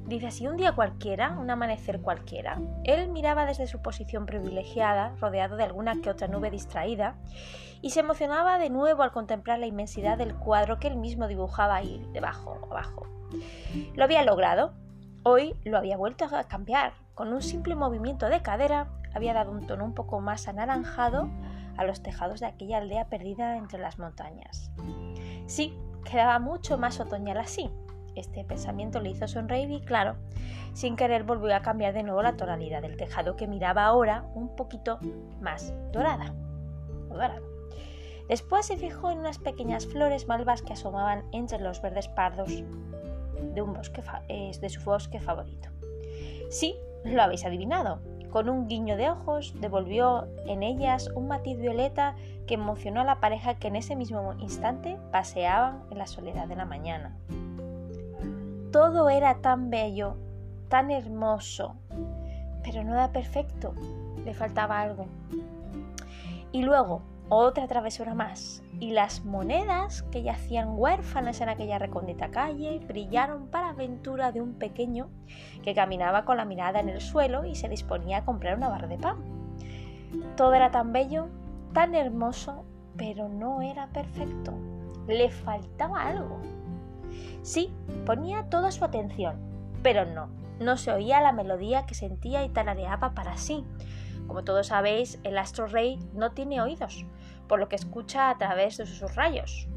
Dice 0.05 0.27
así, 0.27 0.47
un 0.47 0.57
día 0.57 0.73
cualquiera, 0.73 1.31
un 1.39 1.49
amanecer 1.49 2.01
cualquiera, 2.01 2.59
él 2.83 3.09
miraba 3.09 3.45
desde 3.45 3.67
su 3.67 3.81
posición 3.81 4.25
privilegiada, 4.25 5.15
rodeado 5.21 5.55
de 5.55 5.63
alguna 5.63 6.01
que 6.01 6.09
otra 6.09 6.27
nube 6.27 6.51
distraída, 6.51 7.15
y 7.83 7.89
se 7.89 7.99
emocionaba 7.99 8.57
de 8.59 8.69
nuevo 8.69 9.03
al 9.03 9.11
contemplar 9.11 9.59
la 9.59 9.67
inmensidad 9.67 10.17
del 10.17 10.33
cuadro 10.35 10.79
que 10.79 10.87
él 10.87 10.95
mismo 10.95 11.27
dibujaba 11.27 11.75
ahí, 11.75 12.01
debajo, 12.13 12.57
abajo. 12.71 13.05
Lo 13.93 14.05
había 14.05 14.23
logrado. 14.23 14.71
Hoy 15.23 15.53
lo 15.65 15.77
había 15.77 15.97
vuelto 15.97 16.25
a 16.25 16.45
cambiar. 16.45 16.93
Con 17.13 17.33
un 17.33 17.41
simple 17.41 17.75
movimiento 17.75 18.29
de 18.29 18.41
cadera 18.41 18.87
había 19.13 19.33
dado 19.33 19.51
un 19.51 19.67
tono 19.67 19.83
un 19.83 19.93
poco 19.93 20.21
más 20.21 20.47
anaranjado 20.47 21.29
a 21.75 21.83
los 21.83 22.01
tejados 22.01 22.39
de 22.39 22.45
aquella 22.45 22.77
aldea 22.77 23.09
perdida 23.09 23.57
entre 23.57 23.79
las 23.79 23.99
montañas. 23.99 24.71
Sí, 25.47 25.77
quedaba 26.09 26.39
mucho 26.39 26.77
más 26.77 27.01
otoñal 27.01 27.37
así. 27.37 27.69
Este 28.15 28.45
pensamiento 28.45 29.01
le 29.01 29.09
hizo 29.09 29.27
sonreír 29.27 29.69
y, 29.71 29.81
claro, 29.81 30.15
sin 30.71 30.95
querer 30.95 31.23
volvió 31.25 31.53
a 31.53 31.61
cambiar 31.61 31.93
de 31.93 32.03
nuevo 32.03 32.21
la 32.21 32.37
tonalidad 32.37 32.81
del 32.81 32.95
tejado 32.95 33.35
que 33.35 33.47
miraba 33.47 33.83
ahora 33.83 34.23
un 34.35 34.55
poquito 34.55 34.99
más 35.41 35.73
dorada. 35.91 36.33
dorado. 37.09 37.52
Después 38.27 38.65
se 38.65 38.77
fijó 38.77 39.11
en 39.11 39.19
unas 39.19 39.37
pequeñas 39.37 39.85
flores 39.85 40.27
malvas 40.27 40.61
que 40.61 40.73
asomaban 40.73 41.23
entre 41.31 41.59
los 41.59 41.81
verdes 41.81 42.07
pardos 42.07 42.49
de, 43.53 44.57
de 44.59 44.69
su 44.69 44.83
bosque 44.83 45.19
favorito. 45.19 45.69
Sí, 46.49 46.75
lo 47.03 47.21
habéis 47.21 47.45
adivinado. 47.45 47.99
Con 48.31 48.49
un 48.49 48.67
guiño 48.67 48.97
de 48.97 49.11
ojos 49.11 49.53
devolvió 49.59 50.27
en 50.47 50.63
ellas 50.63 51.09
un 51.13 51.27
matiz 51.27 51.59
violeta 51.59 52.15
que 52.47 52.55
emocionó 52.55 53.01
a 53.01 53.05
la 53.05 53.19
pareja 53.19 53.55
que 53.55 53.67
en 53.67 53.75
ese 53.75 53.95
mismo 53.95 54.33
instante 54.39 54.97
paseaban 55.11 55.83
en 55.91 55.99
la 55.99 56.07
soledad 56.07 56.47
de 56.47 56.55
la 56.55 56.65
mañana. 56.65 57.15
Todo 58.71 59.09
era 59.09 59.35
tan 59.35 59.69
bello, 59.69 60.15
tan 60.67 60.89
hermoso, 60.89 61.75
pero 62.63 62.83
no 62.83 62.93
era 62.93 63.11
perfecto, 63.11 63.75
le 64.25 64.33
faltaba 64.33 64.81
algo. 64.81 65.05
Y 66.51 66.63
luego, 66.63 67.03
otra 67.29 67.67
travesura 67.67 68.13
más, 68.13 68.63
y 68.79 68.91
las 68.91 69.25
monedas 69.25 70.03
que 70.03 70.23
yacían 70.23 70.77
huérfanas 70.77 71.41
en 71.41 71.49
aquella 71.49 71.79
recóndita 71.79 72.29
calle 72.29 72.79
brillaron 72.87 73.47
para 73.47 73.69
aventura 73.69 74.31
de 74.31 74.41
un 74.41 74.53
pequeño 74.55 75.09
que 75.63 75.73
caminaba 75.73 76.25
con 76.25 76.37
la 76.37 76.45
mirada 76.45 76.79
en 76.79 76.89
el 76.89 77.01
suelo 77.01 77.45
y 77.45 77.55
se 77.55 77.69
disponía 77.69 78.17
a 78.17 78.25
comprar 78.25 78.57
una 78.57 78.69
barra 78.69 78.87
de 78.87 78.97
pan. 78.97 79.17
Todo 80.35 80.53
era 80.53 80.71
tan 80.71 80.91
bello, 80.91 81.29
tan 81.73 81.95
hermoso, 81.95 82.65
pero 82.97 83.29
no 83.29 83.61
era 83.61 83.87
perfecto. 83.87 84.53
Le 85.07 85.29
faltaba 85.29 86.07
algo. 86.07 86.39
Sí, 87.41 87.73
ponía 88.05 88.49
toda 88.49 88.71
su 88.71 88.85
atención, 88.85 89.37
pero 89.81 90.05
no, 90.05 90.29
no 90.59 90.77
se 90.77 90.91
oía 90.91 91.21
la 91.21 91.31
melodía 91.31 91.85
que 91.85 91.95
sentía 91.95 92.43
y 92.43 92.49
tarareaba 92.49 93.13
para 93.13 93.37
sí. 93.37 93.65
Como 94.27 94.43
todos 94.43 94.67
sabéis, 94.67 95.19
el 95.23 95.37
astro 95.37 95.67
rey 95.67 95.99
no 96.13 96.31
tiene 96.31 96.61
oídos, 96.61 97.05
por 97.47 97.59
lo 97.59 97.69
que 97.69 97.75
escucha 97.75 98.29
a 98.29 98.37
través 98.37 98.77
de 98.77 98.85
sus 98.85 99.15
rayos. 99.15 99.67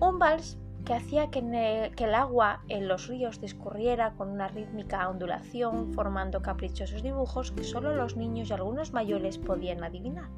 Un 0.00 0.18
vals 0.18 0.58
que 0.84 0.94
hacía 0.94 1.30
que, 1.30 1.40
el 1.40 2.14
agua 2.14 2.62
en 2.68 2.88
los 2.88 3.06
ríos 3.08 3.40
discurriera 3.40 4.12
con 4.14 4.30
una 4.30 4.48
rítmica 4.48 5.08
ondulación, 5.08 5.92
formando 5.92 6.42
caprichosos 6.42 7.02
dibujos 7.02 7.52
que 7.52 7.64
solo 7.64 7.94
los 7.94 8.16
niños 8.16 8.50
y 8.50 8.52
algunos 8.54 8.92
mayores 8.92 9.38
podían 9.38 9.84
adivinar. 9.84 10.28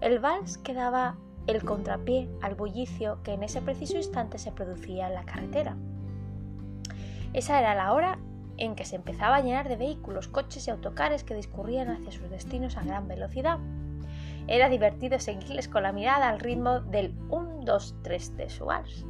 El 0.00 0.18
vals 0.18 0.58
que 0.58 0.74
daba 0.74 1.16
el 1.46 1.64
contrapié 1.64 2.28
al 2.42 2.54
bullicio 2.54 3.22
que 3.22 3.32
en 3.32 3.42
ese 3.42 3.62
preciso 3.62 3.96
instante 3.96 4.38
se 4.38 4.52
producía 4.52 5.08
en 5.08 5.14
la 5.14 5.24
carretera. 5.24 5.76
Esa 7.32 7.60
era 7.60 7.74
la 7.74 7.92
hora 7.92 8.18
en 8.60 8.76
que 8.76 8.84
se 8.84 8.96
empezaba 8.96 9.36
a 9.36 9.40
llenar 9.40 9.68
de 9.68 9.76
vehículos, 9.76 10.28
coches 10.28 10.68
y 10.68 10.70
autocares 10.70 11.24
que 11.24 11.34
discurrían 11.34 11.88
hacia 11.88 12.12
sus 12.12 12.30
destinos 12.30 12.76
a 12.76 12.84
gran 12.84 13.08
velocidad. 13.08 13.58
Era 14.46 14.68
divertido 14.68 15.18
seguirles 15.18 15.66
con 15.66 15.82
la 15.82 15.92
mirada 15.92 16.28
al 16.28 16.40
ritmo 16.40 16.80
del 16.80 17.14
1, 17.30 17.60
2, 17.64 17.94
3 18.02 18.36
de 18.36 18.50
su 18.50 18.66
vals. 18.66 19.04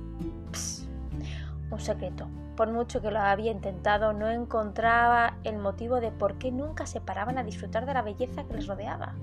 Un 1.70 1.80
secreto. 1.80 2.28
Por 2.56 2.70
mucho 2.70 3.00
que 3.00 3.10
lo 3.10 3.20
había 3.20 3.52
intentado, 3.52 4.12
no 4.12 4.28
encontraba 4.28 5.38
el 5.44 5.56
motivo 5.56 6.00
de 6.00 6.10
por 6.10 6.38
qué 6.38 6.52
nunca 6.52 6.86
se 6.86 7.00
paraban 7.00 7.38
a 7.38 7.44
disfrutar 7.44 7.86
de 7.86 7.94
la 7.94 8.02
belleza 8.02 8.44
que 8.44 8.54
les 8.54 8.66
rodeaba. 8.66 9.14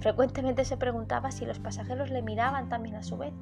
Frecuentemente 0.00 0.64
se 0.64 0.76
preguntaba 0.76 1.30
si 1.30 1.46
los 1.46 1.60
pasajeros 1.60 2.10
le 2.10 2.22
miraban 2.22 2.68
también 2.68 2.96
a 2.96 3.04
su 3.04 3.16
vez. 3.16 3.32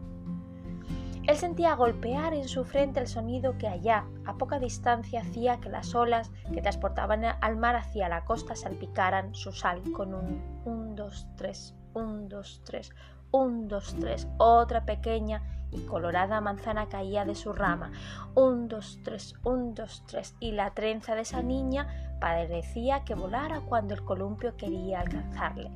Él 1.26 1.36
sentía 1.36 1.74
golpear 1.74 2.34
en 2.34 2.48
su 2.48 2.64
frente 2.64 2.98
el 2.98 3.06
sonido 3.06 3.56
que 3.58 3.68
allá, 3.68 4.04
a 4.24 4.36
poca 4.36 4.58
distancia, 4.58 5.20
hacía 5.20 5.60
que 5.60 5.68
las 5.68 5.94
olas 5.94 6.30
que 6.52 6.62
transportaban 6.62 7.24
al 7.24 7.56
mar 7.56 7.76
hacia 7.76 8.08
la 8.08 8.24
costa 8.24 8.56
salpicaran 8.56 9.34
su 9.34 9.52
sal 9.52 9.82
con 9.92 10.14
un 10.14 10.42
1, 10.64 10.94
2, 10.94 11.28
3, 11.36 11.74
1, 11.94 12.28
2, 12.28 12.62
3, 12.64 12.90
1, 13.32 13.68
2, 13.68 13.96
3, 14.00 14.28
otra 14.38 14.84
pequeña 14.84 15.59
y 15.72 15.80
colorada 15.86 16.40
manzana 16.40 16.88
caía 16.88 17.24
de 17.24 17.34
su 17.34 17.52
rama. 17.52 17.92
1, 18.34 18.68
2, 18.68 19.00
3, 19.04 19.34
1, 19.44 19.72
2, 19.74 20.04
3, 20.06 20.36
y 20.40 20.52
la 20.52 20.72
trenza 20.72 21.14
de 21.14 21.22
esa 21.22 21.42
niña 21.42 22.10
parecía 22.20 23.02
que 23.04 23.14
volara 23.14 23.62
cuando 23.62 23.94
el 23.94 24.04
columpio 24.04 24.56
quería 24.56 25.00
alcanzarle. 25.00 25.72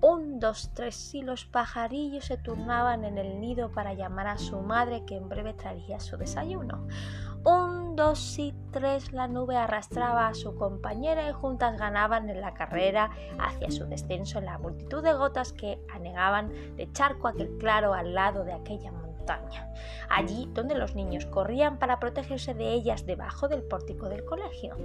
Un, 0.00 0.38
dos, 0.38 0.70
tres, 0.74 1.12
y 1.14 1.22
los 1.22 1.44
pajarillos 1.44 2.26
se 2.26 2.38
turnaban 2.38 3.04
en 3.04 3.18
el 3.18 3.40
nido 3.40 3.72
para 3.72 3.94
llamar 3.94 4.28
a 4.28 4.38
su 4.38 4.60
madre 4.60 5.04
que 5.04 5.16
en 5.16 5.28
breve 5.28 5.54
traería 5.54 5.98
su 5.98 6.16
desayuno. 6.16 6.86
Un, 7.44 7.96
dos 7.96 8.38
y 8.38 8.54
tres, 8.70 9.12
la 9.12 9.26
nube 9.26 9.56
arrastraba 9.56 10.28
a 10.28 10.34
su 10.34 10.54
compañera 10.54 11.28
y 11.28 11.32
juntas 11.32 11.76
ganaban 11.78 12.30
en 12.30 12.40
la 12.40 12.54
carrera 12.54 13.10
hacia 13.40 13.70
su 13.72 13.86
descenso 13.86 14.38
en 14.38 14.44
la 14.44 14.58
multitud 14.58 15.02
de 15.02 15.14
gotas 15.14 15.52
que 15.52 15.80
anegaban 15.92 16.52
de 16.76 16.90
charco 16.92 17.26
aquel 17.26 17.56
claro 17.58 17.92
al 17.92 18.14
lado 18.14 18.44
de 18.44 18.52
aquella 18.52 18.92
montaña, 18.92 19.07
allí 20.08 20.48
donde 20.54 20.74
los 20.74 20.94
niños 20.94 21.26
corrían 21.26 21.78
para 21.78 22.00
protegerse 22.00 22.54
de 22.54 22.72
ellas 22.72 23.06
debajo 23.06 23.48
del 23.48 23.62
pórtico 23.62 24.08
del 24.08 24.24
colegio. 24.24 24.76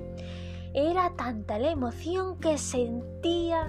Era 0.73 1.12
tanta 1.15 1.59
la 1.59 1.71
emoción 1.71 2.39
que 2.39 2.57
sentía. 2.57 3.67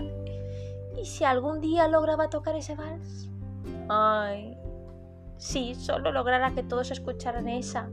¿Y 0.96 1.04
si 1.04 1.24
algún 1.24 1.60
día 1.60 1.88
lograba 1.88 2.30
tocar 2.30 2.56
ese 2.56 2.74
vals? 2.74 3.28
Ay, 3.88 4.56
si 5.36 5.74
solo 5.74 6.12
lograra 6.12 6.54
que 6.54 6.62
todos 6.62 6.90
escucharan 6.90 7.48
esa, 7.48 7.90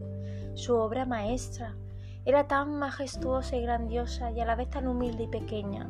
su 0.53 0.75
obra 0.75 1.05
maestra. 1.05 1.75
Era 2.23 2.47
tan 2.47 2.77
majestuosa 2.77 3.55
y 3.55 3.63
grandiosa 3.63 4.31
y 4.31 4.39
a 4.39 4.45
la 4.45 4.55
vez 4.55 4.69
tan 4.69 4.87
humilde 4.87 5.23
y 5.23 5.27
pequeña. 5.27 5.89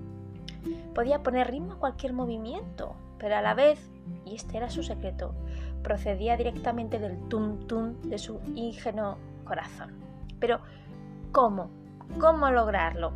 Podía 0.95 1.24
poner 1.24 1.51
ritmo 1.51 1.74
a 1.74 1.79
cualquier 1.79 2.13
movimiento, 2.13 2.95
pero 3.17 3.36
a 3.36 3.41
la 3.41 3.53
vez, 3.53 3.91
y 4.25 4.36
este 4.36 4.57
era 4.57 4.69
su 4.69 4.81
secreto, 4.81 5.36
procedía 5.83 6.38
directamente 6.38 7.00
del 7.00 7.27
tum 7.27 7.67
tum 7.67 8.00
de 8.01 8.17
su 8.17 8.39
ingenuo 8.55 9.17
corazón. 9.43 9.93
Pero, 10.39 10.59
¿cómo? 11.31 11.69
¿Cómo 12.19 12.50
lograrlo? 12.51 13.13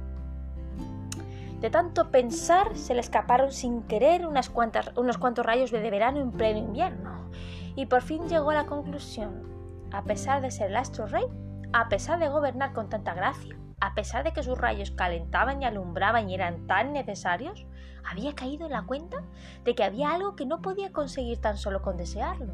De 1.61 1.69
tanto 1.69 2.11
pensar 2.11 2.75
se 2.75 2.93
le 2.93 2.99
escaparon 2.99 3.51
sin 3.51 3.83
querer 3.83 4.27
unas 4.27 4.49
cuantas, 4.49 4.91
unos 4.97 5.17
cuantos 5.17 5.45
rayos 5.45 5.71
de 5.71 5.89
verano 5.89 6.19
en 6.19 6.31
pleno 6.31 6.59
invierno 6.59 7.29
y 7.75 7.85
por 7.87 8.01
fin 8.01 8.27
llegó 8.27 8.51
a 8.51 8.55
la 8.55 8.65
conclusión, 8.65 9.43
a 9.91 10.03
pesar 10.03 10.41
de 10.41 10.51
ser 10.51 10.69
el 10.69 10.77
astro 10.77 11.07
rey, 11.07 11.25
a 11.73 11.89
pesar 11.89 12.19
de 12.19 12.29
gobernar 12.29 12.73
con 12.73 12.89
tanta 12.89 13.13
gracia, 13.13 13.55
a 13.81 13.93
pesar 13.93 14.23
de 14.23 14.31
que 14.31 14.43
sus 14.43 14.57
rayos 14.57 14.91
calentaban 14.91 15.61
y 15.61 15.65
alumbraban 15.65 16.29
y 16.29 16.35
eran 16.35 16.67
tan 16.67 16.93
necesarios, 16.93 17.65
había 18.07 18.35
caído 18.35 18.65
en 18.65 18.71
la 18.71 18.83
cuenta 18.83 19.23
de 19.63 19.75
que 19.75 19.83
había 19.83 20.11
algo 20.11 20.35
que 20.35 20.45
no 20.45 20.61
podía 20.61 20.91
conseguir 20.91 21.39
tan 21.39 21.57
solo 21.57 21.81
con 21.81 21.97
desearlo. 21.97 22.53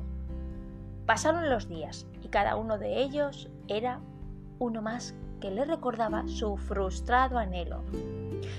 Pasaron 1.06 1.50
los 1.50 1.68
días 1.68 2.06
y 2.22 2.30
cada 2.30 2.56
uno 2.56 2.78
de 2.78 3.02
ellos 3.02 3.50
era 3.68 4.00
uno 4.60 4.82
más 4.82 5.16
que 5.40 5.52
le 5.52 5.66
recordaba 5.66 6.28
su 6.28 6.56
frustrado 6.58 7.38
anhelo. 7.38 7.84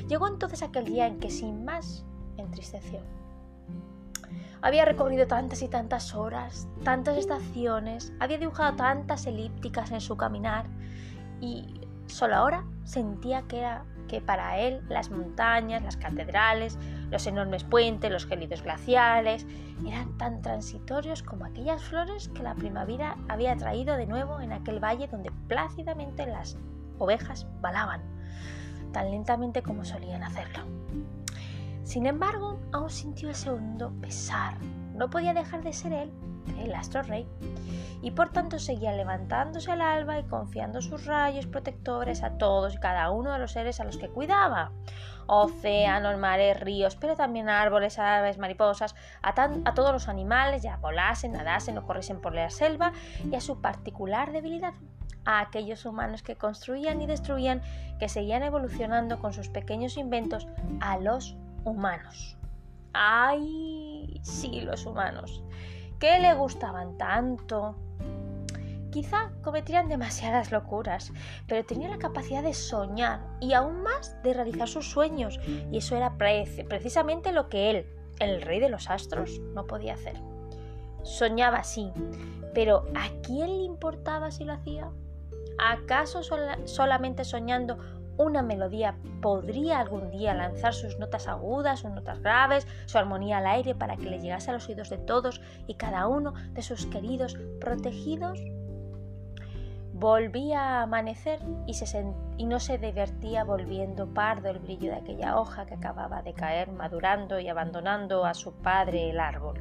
Llegó 0.08 0.28
entonces 0.28 0.62
aquel 0.62 0.84
día 0.86 1.06
en 1.06 1.18
que 1.18 1.30
sin 1.30 1.64
más 1.64 2.04
entristeció. 2.36 3.00
Había 4.60 4.84
recorrido 4.84 5.26
tantas 5.26 5.62
y 5.62 5.68
tantas 5.68 6.14
horas, 6.14 6.68
tantas 6.84 7.16
estaciones, 7.16 8.12
había 8.20 8.38
dibujado 8.38 8.76
tantas 8.76 9.26
elípticas 9.26 9.90
en 9.90 10.00
su 10.00 10.16
caminar 10.16 10.66
y 11.40 11.80
solo 12.06 12.36
ahora 12.36 12.64
sentía 12.84 13.42
que 13.42 13.58
era 13.58 13.84
que 14.12 14.20
para 14.20 14.58
él 14.58 14.82
las 14.90 15.10
montañas, 15.10 15.82
las 15.82 15.96
catedrales, 15.96 16.78
los 17.10 17.26
enormes 17.26 17.64
puentes, 17.64 18.12
los 18.12 18.26
gélidos 18.26 18.60
glaciales 18.60 19.46
eran 19.86 20.18
tan 20.18 20.42
transitorios 20.42 21.22
como 21.22 21.46
aquellas 21.46 21.82
flores 21.82 22.28
que 22.28 22.42
la 22.42 22.54
primavera 22.54 23.16
había 23.30 23.56
traído 23.56 23.96
de 23.96 24.06
nuevo 24.06 24.38
en 24.40 24.52
aquel 24.52 24.84
valle 24.84 25.08
donde 25.08 25.30
plácidamente 25.48 26.26
las 26.26 26.58
ovejas 26.98 27.46
balaban, 27.62 28.02
tan 28.92 29.10
lentamente 29.10 29.62
como 29.62 29.82
solían 29.82 30.22
hacerlo. 30.22 30.64
Sin 31.82 32.04
embargo, 32.04 32.60
aún 32.70 32.90
sintió 32.90 33.30
ese 33.30 33.48
hondo 33.48 33.94
pesar. 34.02 34.58
No 34.94 35.08
podía 35.08 35.32
dejar 35.32 35.62
de 35.62 35.72
ser 35.72 35.94
él, 35.94 36.12
el 36.58 36.74
astro 36.74 37.02
rey, 37.02 37.26
y 38.02 38.10
por 38.10 38.30
tanto 38.30 38.58
seguía 38.58 38.92
levantándose 38.92 39.70
al 39.70 39.80
alba 39.80 40.18
y 40.18 40.24
confiando 40.24 40.80
sus 40.80 41.06
rayos 41.06 41.46
protectores 41.46 42.22
a 42.22 42.36
todos 42.38 42.74
y 42.74 42.78
cada 42.78 43.10
uno 43.10 43.32
de 43.32 43.38
los 43.38 43.52
seres 43.52 43.80
a 43.80 43.84
los 43.84 43.96
que 43.96 44.08
cuidaba. 44.08 44.72
Océanos, 45.26 46.18
mares, 46.18 46.58
ríos, 46.58 46.96
pero 46.96 47.14
también 47.14 47.48
árboles, 47.48 47.98
aves, 47.98 48.38
mariposas, 48.38 48.96
a, 49.22 49.30
a 49.30 49.74
todos 49.74 49.92
los 49.92 50.08
animales, 50.08 50.62
ya 50.62 50.76
volasen, 50.78 51.32
nadasen 51.32 51.78
o 51.78 51.86
corriesen 51.86 52.20
por 52.20 52.34
la 52.34 52.50
selva, 52.50 52.92
y 53.30 53.34
a 53.36 53.40
su 53.40 53.60
particular 53.60 54.32
debilidad, 54.32 54.74
a 55.24 55.40
aquellos 55.40 55.86
humanos 55.86 56.24
que 56.24 56.36
construían 56.36 57.00
y 57.00 57.06
destruían, 57.06 57.62
que 58.00 58.08
seguían 58.08 58.42
evolucionando 58.42 59.20
con 59.20 59.32
sus 59.32 59.48
pequeños 59.48 59.96
inventos, 59.96 60.48
a 60.80 60.98
los 60.98 61.36
humanos. 61.64 62.36
¡Ay! 62.92 64.20
Sí, 64.22 64.60
los 64.60 64.84
humanos. 64.86 65.42
¿Qué 66.02 66.18
le 66.18 66.34
gustaban 66.34 66.98
tanto? 66.98 67.76
Quizá 68.90 69.30
cometían 69.44 69.88
demasiadas 69.88 70.50
locuras, 70.50 71.12
pero 71.46 71.64
tenía 71.64 71.88
la 71.88 71.98
capacidad 71.98 72.42
de 72.42 72.54
soñar 72.54 73.20
y 73.38 73.52
aún 73.52 73.84
más 73.84 74.20
de 74.24 74.34
realizar 74.34 74.66
sus 74.66 74.90
sueños, 74.90 75.38
y 75.70 75.78
eso 75.78 75.94
era 75.94 76.18
precisamente 76.18 77.30
lo 77.30 77.48
que 77.48 77.70
él, 77.70 77.86
el 78.18 78.42
rey 78.42 78.58
de 78.58 78.68
los 78.68 78.90
astros, 78.90 79.38
no 79.54 79.68
podía 79.68 79.94
hacer. 79.94 80.16
Soñaba 81.04 81.62
sí, 81.62 81.92
pero 82.52 82.84
¿a 82.96 83.08
quién 83.22 83.58
le 83.58 83.62
importaba 83.62 84.32
si 84.32 84.44
lo 84.44 84.54
hacía? 84.54 84.90
¿Acaso 85.64 86.22
solamente 86.64 87.24
soñando 87.24 87.78
una 88.16 88.42
melodía 88.42 88.96
podría 89.20 89.80
algún 89.80 90.10
día 90.10 90.34
lanzar 90.34 90.74
sus 90.74 90.98
notas 90.98 91.28
agudas, 91.28 91.80
sus 91.80 91.90
notas 91.90 92.20
graves, 92.20 92.66
su 92.86 92.98
armonía 92.98 93.38
al 93.38 93.46
aire 93.46 93.74
para 93.74 93.96
que 93.96 94.10
le 94.10 94.20
llegase 94.20 94.50
a 94.50 94.54
los 94.54 94.68
oídos 94.68 94.90
de 94.90 94.98
todos 94.98 95.40
y 95.66 95.74
cada 95.74 96.06
uno 96.06 96.34
de 96.52 96.62
sus 96.62 96.86
queridos 96.86 97.36
protegidos? 97.60 98.38
Volvía 99.94 100.60
a 100.60 100.82
amanecer 100.82 101.40
y, 101.66 101.74
y, 102.38 102.46
no 102.46 102.58
se 102.58 102.78
divertía 102.78 103.44
volviendo 103.44 104.12
pardo 104.12 104.48
el 104.48 104.58
brillo 104.58 104.90
de 104.90 104.96
aquella 104.96 105.38
hoja 105.38 105.64
que 105.66 105.74
acababa 105.74 106.22
de 106.22 106.34
caer, 106.34 106.72
madurando 106.72 107.38
y 107.38 107.48
abandonando 107.48 108.24
a 108.24 108.34
su 108.34 108.52
padre 108.52 109.10
el 109.10 109.20
árbol. 109.20 109.60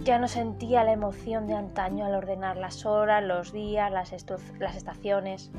Ya 0.00 0.18
no 0.18 0.28
sentía 0.28 0.82
la 0.82 0.92
emoción 0.92 1.46
de 1.46 1.54
antaño 1.54 2.06
al 2.06 2.14
ordenar 2.14 2.56
las 2.56 2.86
horas, 2.86 3.22
los 3.22 3.52
días, 3.52 3.92
las, 3.92 4.12
las 4.58 4.76
estaciones. 4.76 5.52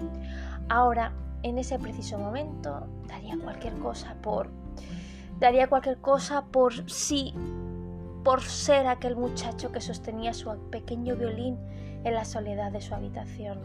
Ahora, 0.68 1.14
en 1.44 1.58
ese 1.58 1.80
preciso 1.80 2.18
momento, 2.18 2.88
daría 3.08 3.38
cualquier 3.38 3.74
cosa 3.76 4.16
por... 4.22 4.50
Daría 5.40 5.68
cualquier 5.68 6.00
cosa 6.00 6.46
por 6.46 6.90
sí, 6.90 7.34
por 8.24 8.42
ser 8.42 8.88
aquel 8.88 9.16
muchacho 9.16 9.72
que 9.72 9.82
sostenía 9.82 10.34
su 10.34 10.56
pequeño 10.70 11.16
violín 11.16 11.58
en 12.04 12.14
la 12.14 12.26
soledad 12.26 12.72
de 12.72 12.82
su 12.82 12.94
habitación. 12.94 13.60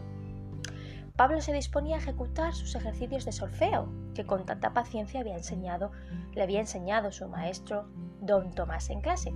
Pablo 1.15 1.41
se 1.41 1.53
disponía 1.53 1.95
a 1.95 1.99
ejecutar 1.99 2.53
sus 2.53 2.75
ejercicios 2.75 3.25
de 3.25 3.31
solfeo, 3.31 3.89
que 4.13 4.25
con 4.25 4.45
tanta 4.45 4.73
paciencia 4.73 5.19
había 5.19 5.35
enseñado, 5.35 5.91
le 6.33 6.43
había 6.43 6.59
enseñado 6.59 7.11
su 7.11 7.27
maestro 7.27 7.87
don 8.21 8.53
Tomás 8.53 8.89
en 8.91 9.01
clase. 9.01 9.33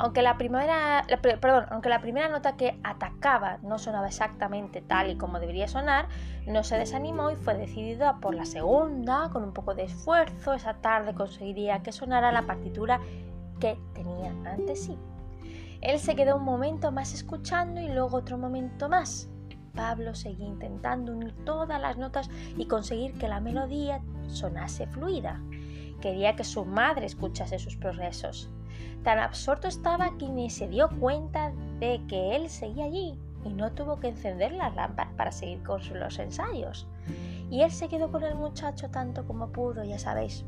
Aunque 0.00 0.22
la, 0.22 0.38
primera, 0.38 1.04
perdón, 1.20 1.66
aunque 1.70 1.88
la 1.88 2.00
primera 2.00 2.28
nota 2.28 2.56
que 2.56 2.78
atacaba 2.84 3.58
no 3.62 3.78
sonaba 3.78 4.06
exactamente 4.06 4.80
tal 4.80 5.10
y 5.10 5.16
como 5.16 5.40
debería 5.40 5.66
sonar, 5.66 6.06
no 6.46 6.62
se 6.62 6.78
desanimó 6.78 7.32
y 7.32 7.36
fue 7.36 7.54
decidido 7.54 8.08
a 8.08 8.20
por 8.20 8.34
la 8.34 8.44
segunda, 8.44 9.28
con 9.30 9.42
un 9.42 9.52
poco 9.52 9.74
de 9.74 9.84
esfuerzo, 9.84 10.52
esa 10.52 10.74
tarde 10.74 11.14
conseguiría 11.14 11.82
que 11.82 11.90
sonara 11.90 12.30
la 12.30 12.46
partitura 12.46 13.00
que 13.58 13.76
tenía 13.92 14.30
ante 14.48 14.76
sí. 14.76 14.96
Él 15.80 15.98
se 15.98 16.14
quedó 16.14 16.36
un 16.36 16.44
momento 16.44 16.92
más 16.92 17.12
escuchando 17.12 17.80
y 17.80 17.88
luego 17.88 18.18
otro 18.18 18.38
momento 18.38 18.88
más. 18.88 19.28
Pablo 19.74 20.14
seguía 20.14 20.46
intentando 20.46 21.12
unir 21.12 21.34
todas 21.44 21.80
las 21.80 21.96
notas 21.96 22.28
y 22.56 22.66
conseguir 22.66 23.14
que 23.14 23.28
la 23.28 23.40
melodía 23.40 24.00
sonase 24.26 24.86
fluida. 24.86 25.40
Quería 26.00 26.34
que 26.36 26.44
su 26.44 26.64
madre 26.64 27.06
escuchase 27.06 27.58
sus 27.58 27.76
progresos. 27.76 28.50
Tan 29.04 29.18
absorto 29.18 29.68
estaba 29.68 30.16
que 30.18 30.28
ni 30.28 30.50
se 30.50 30.68
dio 30.68 30.88
cuenta 31.00 31.52
de 31.78 32.02
que 32.08 32.36
él 32.36 32.50
seguía 32.50 32.84
allí 32.84 33.18
y 33.44 33.48
no 33.50 33.72
tuvo 33.72 34.00
que 34.00 34.08
encender 34.08 34.52
las 34.52 34.74
lámparas 34.74 35.14
para 35.14 35.32
seguir 35.32 35.62
con 35.62 35.80
los 35.98 36.18
ensayos. 36.18 36.86
Y 37.50 37.62
él 37.62 37.70
se 37.70 37.88
quedó 37.88 38.10
con 38.10 38.22
el 38.24 38.34
muchacho 38.34 38.90
tanto 38.90 39.26
como 39.26 39.50
pudo, 39.50 39.84
ya 39.84 39.98
sabéis. 39.98 40.44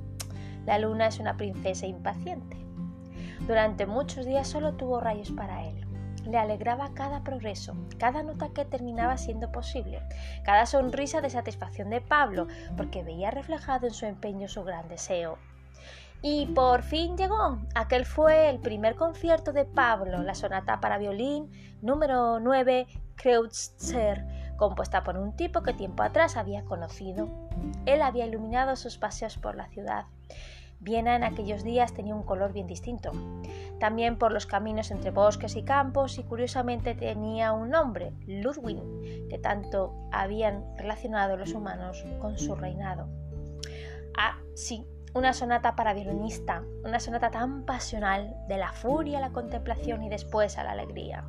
La 0.67 0.79
luna 0.79 1.07
es 1.07 1.19
una 1.19 1.37
princesa 1.37 1.87
impaciente. 1.87 2.57
Durante 3.47 3.87
muchos 3.87 4.27
días 4.27 4.47
solo 4.47 4.75
tuvo 4.75 5.01
rayos 5.01 5.31
para 5.31 5.67
él. 5.67 5.87
Le 6.27 6.37
alegraba 6.37 6.93
cada 6.93 7.25
progreso, 7.25 7.75
cada 7.99 8.23
nota 8.23 8.51
que 8.51 8.67
terminaba 8.67 9.17
siendo 9.17 9.51
posible, 9.51 10.03
cada 10.45 10.67
sonrisa 10.67 11.23
de 11.23 11.31
satisfacción 11.31 11.89
de 11.89 12.03
Pablo, 12.03 12.47
porque 12.77 13.03
veía 13.03 13.31
reflejado 13.31 13.87
en 13.87 13.95
su 13.95 14.05
empeño 14.05 14.47
su 14.47 14.63
gran 14.63 14.87
deseo. 14.89 15.39
Y 16.23 16.47
por 16.47 16.83
fin 16.83 17.17
llegó. 17.17 17.59
Aquel 17.75 18.05
fue 18.05 18.51
el 18.51 18.59
primer 18.59 18.95
concierto 18.95 19.53
de 19.53 19.65
Pablo, 19.65 20.23
la 20.23 20.35
sonata 20.35 20.81
para 20.81 20.99
violín 20.99 21.51
número 21.81 22.41
9, 22.41 22.87
Kreutzer, 23.17 24.27
compuesta 24.57 25.03
por 25.03 25.17
un 25.17 25.35
tipo 25.35 25.63
que 25.63 25.73
tiempo 25.73 26.03
atrás 26.03 26.37
había 26.37 26.65
conocido. 26.65 27.29
Él 27.87 28.03
había 28.03 28.27
iluminado 28.27 28.77
sus 28.77 28.99
paseos 28.99 29.39
por 29.39 29.57
la 29.57 29.69
ciudad. 29.69 30.05
Viena 30.79 31.15
en 31.15 31.25
aquellos 31.25 31.63
días 31.63 31.93
tenía 31.93 32.15
un 32.15 32.23
color 32.23 32.53
bien 32.53 32.67
distinto. 32.67 33.13
También 33.79 34.19
por 34.19 34.33
los 34.33 34.47
caminos 34.47 34.91
entre 34.91 35.11
bosques 35.11 35.57
y 35.57 35.63
campos 35.63 36.19
y 36.19 36.23
curiosamente 36.25 36.95
tenía 36.95 37.53
un 37.53 37.71
nombre, 37.71 38.13
Ludwig, 38.27 39.29
que 39.29 39.39
tanto 39.39 39.95
habían 40.11 40.65
relacionado 40.79 41.37
los 41.37 41.53
humanos 41.53 42.05
con 42.19 42.39
su 42.39 42.55
reinado. 42.55 43.09
Ah, 44.17 44.39
sí, 44.55 44.87
una 45.15 45.33
sonata 45.33 45.75
para 45.75 45.95
violinista, 45.95 46.63
una 46.85 47.01
sonata 47.01 47.31
tan 47.31 47.65
pasional 47.65 48.37
de 48.49 48.59
la 48.59 48.73
furia 48.73 49.19
a 49.19 49.21
la 49.21 49.33
contemplación 49.33 50.03
y 50.03 50.09
después 50.09 50.57
a 50.57 50.65
la 50.65 50.73
alegría. 50.73 51.25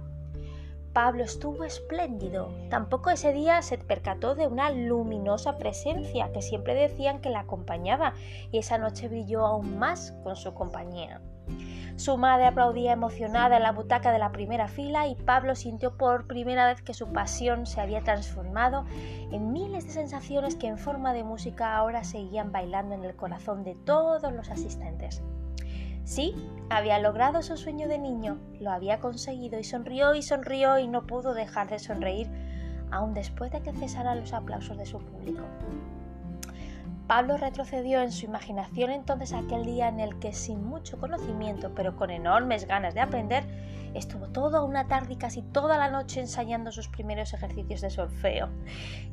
Pablo 0.94 1.24
estuvo 1.24 1.64
espléndido. 1.64 2.50
Tampoco 2.70 3.12
ese 3.12 3.32
día 3.32 3.62
se 3.62 3.78
percató 3.78 4.36
de 4.36 4.48
una 4.48 4.72
luminosa 4.72 5.58
presencia 5.58 6.32
que 6.34 6.42
siempre 6.42 6.74
decían 6.74 7.22
que 7.22 7.30
la 7.30 7.42
acompañaba 7.42 8.14
y 8.52 8.58
esa 8.58 8.78
noche 8.78 9.08
brilló 9.08 9.46
aún 9.46 9.80
más 9.80 10.14
con 10.24 10.36
su 10.36 10.54
compañía. 10.54 11.22
Su 11.96 12.18
madre 12.18 12.48
aplaudía 12.48 12.94
emocionada 12.94 13.58
en 13.58 13.64
la 13.64 13.72
butaca 13.74 14.12
de 14.12 14.20
la 14.20 14.32
primera 14.32 14.68
fila 14.68 15.08
y 15.08 15.16
Pablo 15.16 15.56
sintió 15.56 15.98
por 15.98 16.26
primera 16.26 16.66
vez 16.66 16.82
que 16.82 16.94
su 16.94 17.12
pasión 17.12 17.66
se 17.66 17.80
había 17.80 18.02
transformado 18.02 18.86
en 19.32 19.52
miles 19.52 19.86
de 19.86 19.92
sensaciones 19.92 20.56
que 20.56 20.68
en 20.68 20.78
forma 20.78 21.14
de 21.14 21.24
música 21.24 21.76
ahora 21.76 22.04
seguían 22.04 22.52
bailando 22.52 22.96
en 22.96 23.06
el 23.06 23.16
corazón 23.16 23.64
de 23.64 23.76
todos 23.76 24.34
los 24.34 24.50
asistentes. 24.50 25.22
Sí, 26.04 26.36
había 26.70 27.00
logrado 27.00 27.42
su 27.42 27.58
sueño 27.58 27.88
de 27.88 28.00
niño, 28.00 28.40
lo 28.60 28.72
había 28.72 29.00
conseguido 29.00 29.60
y 29.60 29.64
sonrió 29.64 30.16
y 30.16 30.22
sonrió 30.22 30.80
y 30.80 30.88
no 30.88 31.06
pudo 31.06 31.34
dejar 31.34 31.70
de 31.70 31.80
sonreír, 31.80 32.30
aun 32.92 33.14
después 33.14 33.52
de 33.52 33.62
que 33.62 33.74
cesaran 33.74 34.20
los 34.20 34.34
aplausos 34.34 34.78
de 34.78 34.86
su 34.86 35.00
público. 35.00 35.44
Pablo 37.08 37.36
retrocedió 37.38 38.02
en 38.02 38.12
su 38.12 38.26
imaginación 38.26 38.90
entonces 38.90 39.34
aquel 39.34 39.66
día 39.66 39.90
en 39.90 40.00
el 40.00 40.18
que 40.20 40.32
sin 40.32 40.64
mucho 40.64 40.98
conocimiento, 40.98 41.74
pero 41.76 41.98
con 41.98 42.10
enormes 42.10 42.66
ganas 42.66 42.94
de 42.94 43.02
aprender, 43.02 43.44
estuvo 43.94 44.28
toda 44.28 44.64
una 44.64 44.88
tarde 44.88 45.14
y 45.14 45.18
casi 45.18 45.42
toda 45.42 45.78
la 45.78 45.90
noche 45.90 46.22
ensayando 46.22 46.72
sus 46.72 46.88
primeros 46.88 47.34
ejercicios 47.34 47.82
de 47.82 47.90
solfeo. 47.90 48.48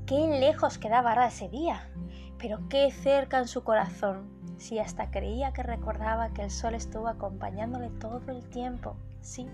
Qué 0.06 0.14
lejos 0.38 0.78
quedaba 0.78 1.10
ahora 1.10 1.26
ese 1.26 1.48
día, 1.48 1.90
pero 2.38 2.68
qué 2.68 2.92
cerca 2.92 3.38
en 3.38 3.48
su 3.48 3.64
corazón, 3.64 4.37
si 4.58 4.78
hasta 4.78 5.10
creía 5.10 5.52
que 5.52 5.62
recordaba 5.62 6.34
que 6.34 6.42
el 6.42 6.50
sol 6.50 6.74
estuvo 6.74 7.08
acompañándole 7.08 7.88
todo 7.88 8.20
el 8.28 8.42
tiempo. 8.50 8.96
Sí, 9.22 9.48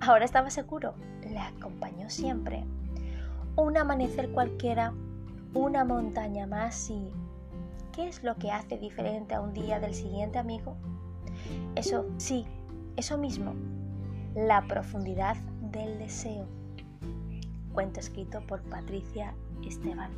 ahora 0.00 0.24
estaba 0.24 0.50
seguro, 0.50 0.94
le 1.22 1.38
acompañó 1.38 2.08
siempre. 2.08 2.64
Un 3.56 3.76
amanecer 3.76 4.30
cualquiera, 4.30 4.94
una 5.52 5.84
montaña 5.84 6.46
más 6.46 6.90
y 6.90 7.10
¿Qué 7.92 8.06
es 8.06 8.22
lo 8.22 8.36
que 8.36 8.52
hace 8.52 8.78
diferente 8.78 9.34
a 9.34 9.40
un 9.40 9.52
día 9.52 9.80
del 9.80 9.94
siguiente 9.94 10.38
amigo? 10.38 10.76
Eso 11.74 12.06
sí, 12.18 12.46
eso 12.96 13.18
mismo, 13.18 13.54
la 14.34 14.62
profundidad 14.66 15.36
del 15.72 15.98
deseo. 15.98 16.46
Cuento 17.72 17.98
escrito 17.98 18.40
por 18.46 18.62
Patricia 18.62 19.34
Esteban. 19.66 20.12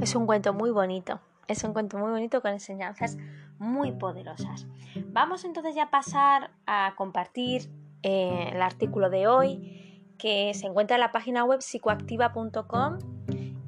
Es 0.00 0.14
un 0.14 0.26
cuento 0.26 0.54
muy 0.54 0.70
bonito, 0.70 1.20
es 1.48 1.64
un 1.64 1.72
cuento 1.72 1.98
muy 1.98 2.10
bonito 2.10 2.40
con 2.40 2.52
enseñanzas 2.52 3.18
muy 3.58 3.92
poderosas. 3.92 4.66
Vamos 5.08 5.44
entonces 5.44 5.74
ya 5.74 5.84
a 5.84 5.90
pasar 5.90 6.50
a 6.66 6.94
compartir 6.96 7.70
eh, 8.02 8.50
el 8.52 8.62
artículo 8.62 9.10
de 9.10 9.26
hoy 9.26 10.14
que 10.18 10.54
se 10.54 10.66
encuentra 10.66 10.96
en 10.96 11.00
la 11.00 11.12
página 11.12 11.44
web 11.44 11.60
psicoactiva.com 11.60 12.98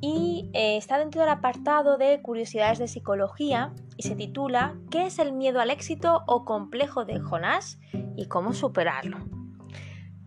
y 0.00 0.50
eh, 0.54 0.76
está 0.76 0.98
dentro 0.98 1.20
del 1.20 1.30
apartado 1.30 1.98
de 1.98 2.22
curiosidades 2.22 2.78
de 2.78 2.88
psicología 2.88 3.72
y 3.96 4.04
se 4.04 4.16
titula 4.16 4.76
¿Qué 4.90 5.06
es 5.06 5.18
el 5.18 5.32
miedo 5.32 5.60
al 5.60 5.70
éxito 5.70 6.22
o 6.26 6.44
complejo 6.44 7.04
de 7.04 7.20
Jonás 7.20 7.78
y 8.16 8.26
cómo 8.26 8.52
superarlo? 8.52 9.18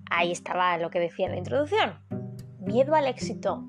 Ahí 0.09 0.31
estaba 0.31 0.77
lo 0.77 0.91
que 0.91 0.99
decía 0.99 1.25
en 1.25 1.31
la 1.31 1.37
introducción. 1.39 1.99
Miedo 2.59 2.93
al 2.93 3.07
éxito. 3.07 3.63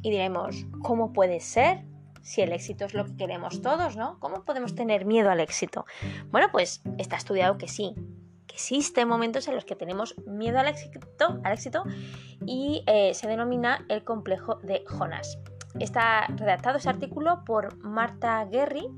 Y 0.00 0.10
diremos, 0.10 0.64
¿cómo 0.80 1.12
puede 1.12 1.40
ser? 1.40 1.84
si 2.28 2.42
el 2.42 2.52
éxito 2.52 2.84
es 2.84 2.92
lo 2.92 3.06
que 3.06 3.16
queremos 3.16 3.62
todos, 3.62 3.96
¿no? 3.96 4.18
¿Cómo 4.20 4.44
podemos 4.44 4.74
tener 4.74 5.06
miedo 5.06 5.30
al 5.30 5.40
éxito? 5.40 5.86
Bueno, 6.30 6.48
pues 6.52 6.82
está 6.98 7.16
estudiado 7.16 7.56
que 7.56 7.68
sí, 7.68 7.94
que 8.46 8.54
existen 8.54 9.08
momentos 9.08 9.48
en 9.48 9.54
los 9.54 9.64
que 9.64 9.74
tenemos 9.74 10.14
miedo 10.26 10.58
al 10.58 10.68
éxito, 10.68 11.40
al 11.42 11.52
éxito 11.54 11.84
y 12.44 12.82
eh, 12.86 13.14
se 13.14 13.28
denomina 13.28 13.86
el 13.88 14.04
complejo 14.04 14.56
de 14.56 14.84
Jonas. 14.86 15.38
Está 15.80 16.26
redactado 16.28 16.78
ese 16.78 16.88
artículo 16.88 17.44
por 17.44 17.76
Marta 17.78 18.44
Guerri 18.44 18.88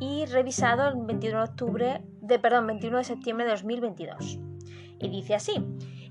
y 0.00 0.24
revisado 0.26 0.88
el 0.88 0.96
21 1.04 1.38
de 1.38 1.44
octubre 1.44 2.02
de 2.20 2.38
perdón, 2.38 2.66
21 2.66 2.98
de 2.98 3.04
septiembre 3.04 3.46
de 3.46 3.52
2022. 3.52 4.38
Y 4.98 5.08
dice 5.08 5.34
así: 5.34 5.62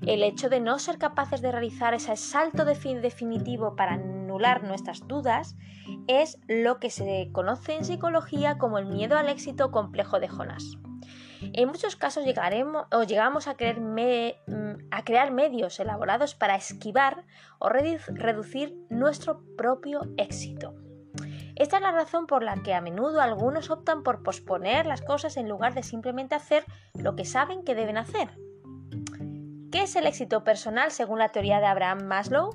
el 0.06 0.22
hecho 0.22 0.48
de 0.48 0.60
no 0.60 0.78
ser 0.78 0.98
capaces 0.98 1.40
de 1.42 1.50
realizar 1.50 1.94
ese 1.94 2.16
salto 2.16 2.64
definitivo 2.64 3.74
para 3.76 3.94
anular 3.94 4.62
nuestras 4.62 5.06
dudas 5.06 5.56
es 6.06 6.38
lo 6.46 6.78
que 6.78 6.90
se 6.90 7.30
conoce 7.32 7.76
en 7.76 7.84
psicología 7.84 8.58
como 8.58 8.78
el 8.78 8.86
miedo 8.86 9.16
al 9.16 9.28
éxito 9.28 9.70
complejo 9.70 10.20
de 10.20 10.28
Jonas. 10.28 10.78
En 11.40 11.68
muchos 11.68 11.96
casos 11.96 12.24
llegaremos 12.24 12.86
o 12.92 13.02
llegamos 13.02 13.48
a, 13.48 13.54
mm, 13.54 14.88
a 14.90 15.04
crear 15.04 15.30
medios 15.32 15.78
elaborados 15.80 16.34
para 16.34 16.56
esquivar 16.56 17.24
o 17.58 17.68
reducir 17.68 18.76
nuestro 18.90 19.42
propio 19.56 20.02
éxito. 20.16 20.74
Esta 21.56 21.76
es 21.76 21.82
la 21.82 21.92
razón 21.92 22.26
por 22.26 22.42
la 22.42 22.62
que 22.62 22.74
a 22.74 22.82
menudo 22.82 23.22
algunos 23.22 23.70
optan 23.70 24.02
por 24.02 24.22
posponer 24.22 24.84
las 24.84 25.00
cosas 25.00 25.38
en 25.38 25.48
lugar 25.48 25.74
de 25.74 25.82
simplemente 25.82 26.34
hacer 26.34 26.64
lo 26.94 27.16
que 27.16 27.24
saben 27.24 27.64
que 27.64 27.74
deben 27.74 27.96
hacer. 27.96 28.28
¿Qué 29.72 29.82
es 29.82 29.96
el 29.96 30.06
éxito 30.06 30.44
personal 30.44 30.90
según 30.90 31.18
la 31.18 31.30
teoría 31.30 31.60
de 31.60 31.66
Abraham 31.66 32.04
Maslow? 32.04 32.50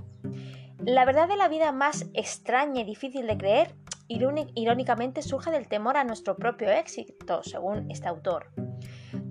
La 0.86 1.06
verdad 1.06 1.28
de 1.28 1.36
la 1.36 1.48
vida 1.48 1.72
más 1.72 2.06
extraña 2.14 2.82
y 2.82 2.84
difícil 2.84 3.28
de 3.28 3.38
creer, 3.38 3.76
irónicamente, 4.12 5.22
surge 5.22 5.52
del 5.52 5.68
temor 5.68 5.98
a 5.98 6.04
nuestro 6.04 6.36
propio 6.36 6.70
éxito, 6.70 7.44
según 7.44 7.90
este 7.92 8.08
autor. 8.08 8.52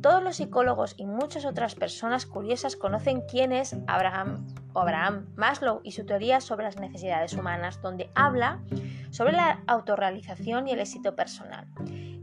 Todos 0.01 0.23
los 0.23 0.37
psicólogos 0.37 0.95
y 0.97 1.07
muchas 1.07 1.45
otras 1.45 1.75
personas 1.75 2.25
curiosas 2.25 2.77
conocen 2.77 3.23
quién 3.29 3.53
es 3.53 3.77
Abraham, 3.87 4.47
Maslow 5.37 5.81
y 5.85 5.93
su 5.93 6.07
teoría 6.07 6.41
sobre 6.41 6.65
las 6.65 6.79
necesidades 6.79 7.35
humanas, 7.35 7.83
donde 7.83 8.11
habla 8.15 8.63
sobre 9.11 9.33
la 9.33 9.63
autorrealización 9.67 10.69
y 10.69 10.73
el 10.73 10.81
éxito 10.81 11.15
personal. 11.15 11.67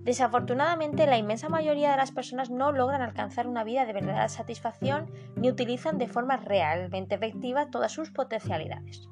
Desafortunadamente, 0.08 1.06
la 1.06 1.18
inmensa 1.18 1.50
mayoría 1.50 1.92
de 1.92 1.98
las 1.98 2.12
personas 2.12 2.50
no 2.50 2.72
logran 2.72 3.02
alcanzar 3.02 3.46
una 3.46 3.66
vida 3.66 3.86
de 3.86 3.92
verdadera 3.92 4.30
satisfacción 4.30 5.12
ni 5.36 5.50
utilizan 5.50 5.98
de 5.98 6.08
forma 6.08 6.38
realmente 6.38 7.16
efectiva 7.16 7.70
todas 7.70 7.92
sus 7.92 8.12
potencialidades. 8.12 9.10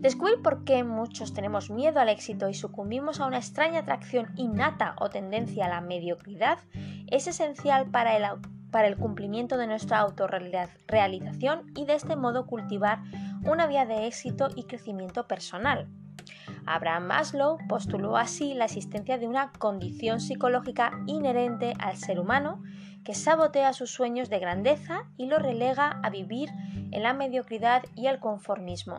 Descubrir 0.00 0.40
por 0.40 0.64
qué 0.64 0.82
muchos 0.82 1.34
tenemos 1.34 1.68
miedo 1.68 2.00
al 2.00 2.08
éxito 2.08 2.48
y 2.48 2.54
sucumbimos 2.54 3.20
a 3.20 3.26
una 3.26 3.36
extraña 3.36 3.80
atracción 3.80 4.28
innata 4.34 4.94
o 4.98 5.10
tendencia 5.10 5.66
a 5.66 5.68
la 5.68 5.82
mediocridad 5.82 6.58
es 7.08 7.26
esencial 7.26 7.90
para 7.90 8.16
el, 8.16 8.24
para 8.70 8.88
el 8.88 8.96
cumplimiento 8.96 9.58
de 9.58 9.66
nuestra 9.66 9.98
autorrealización 9.98 11.70
y 11.76 11.84
de 11.84 11.94
este 11.96 12.16
modo 12.16 12.46
cultivar 12.46 13.02
una 13.44 13.66
vida 13.66 13.84
de 13.84 14.06
éxito 14.06 14.48
y 14.56 14.64
crecimiento 14.64 15.26
personal. 15.26 15.86
Abraham 16.64 17.08
Maslow 17.08 17.58
postuló 17.68 18.16
así 18.16 18.54
la 18.54 18.64
existencia 18.64 19.18
de 19.18 19.28
una 19.28 19.52
condición 19.52 20.20
psicológica 20.20 20.92
inherente 21.08 21.74
al 21.78 21.98
ser 21.98 22.18
humano 22.18 22.62
que 23.04 23.14
sabotea 23.14 23.74
sus 23.74 23.90
sueños 23.90 24.30
de 24.30 24.38
grandeza 24.38 25.10
y 25.18 25.26
lo 25.26 25.38
relega 25.38 26.00
a 26.02 26.08
vivir 26.08 26.48
en 26.90 27.02
la 27.02 27.12
mediocridad 27.12 27.82
y 27.94 28.06
el 28.06 28.18
conformismo. 28.18 28.96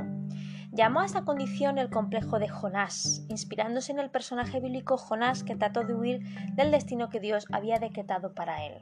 Llamó 0.74 1.02
a 1.02 1.06
esta 1.06 1.26
condición 1.26 1.78
el 1.78 1.90
complejo 1.90 2.40
de 2.40 2.48
Jonás, 2.48 3.26
inspirándose 3.28 3.92
en 3.92 4.00
el 4.00 4.10
personaje 4.10 4.62
bíblico 4.62 4.98
Jonás 4.98 5.44
que 5.44 5.58
trató 5.58 5.84
de 5.84 5.94
huir 5.94 6.22
del 6.54 6.72
destino 6.72 7.10
que 7.10 7.20
Dios 7.20 7.46
había 7.52 7.78
decretado 7.78 8.34
para 8.34 8.66
él. 8.66 8.82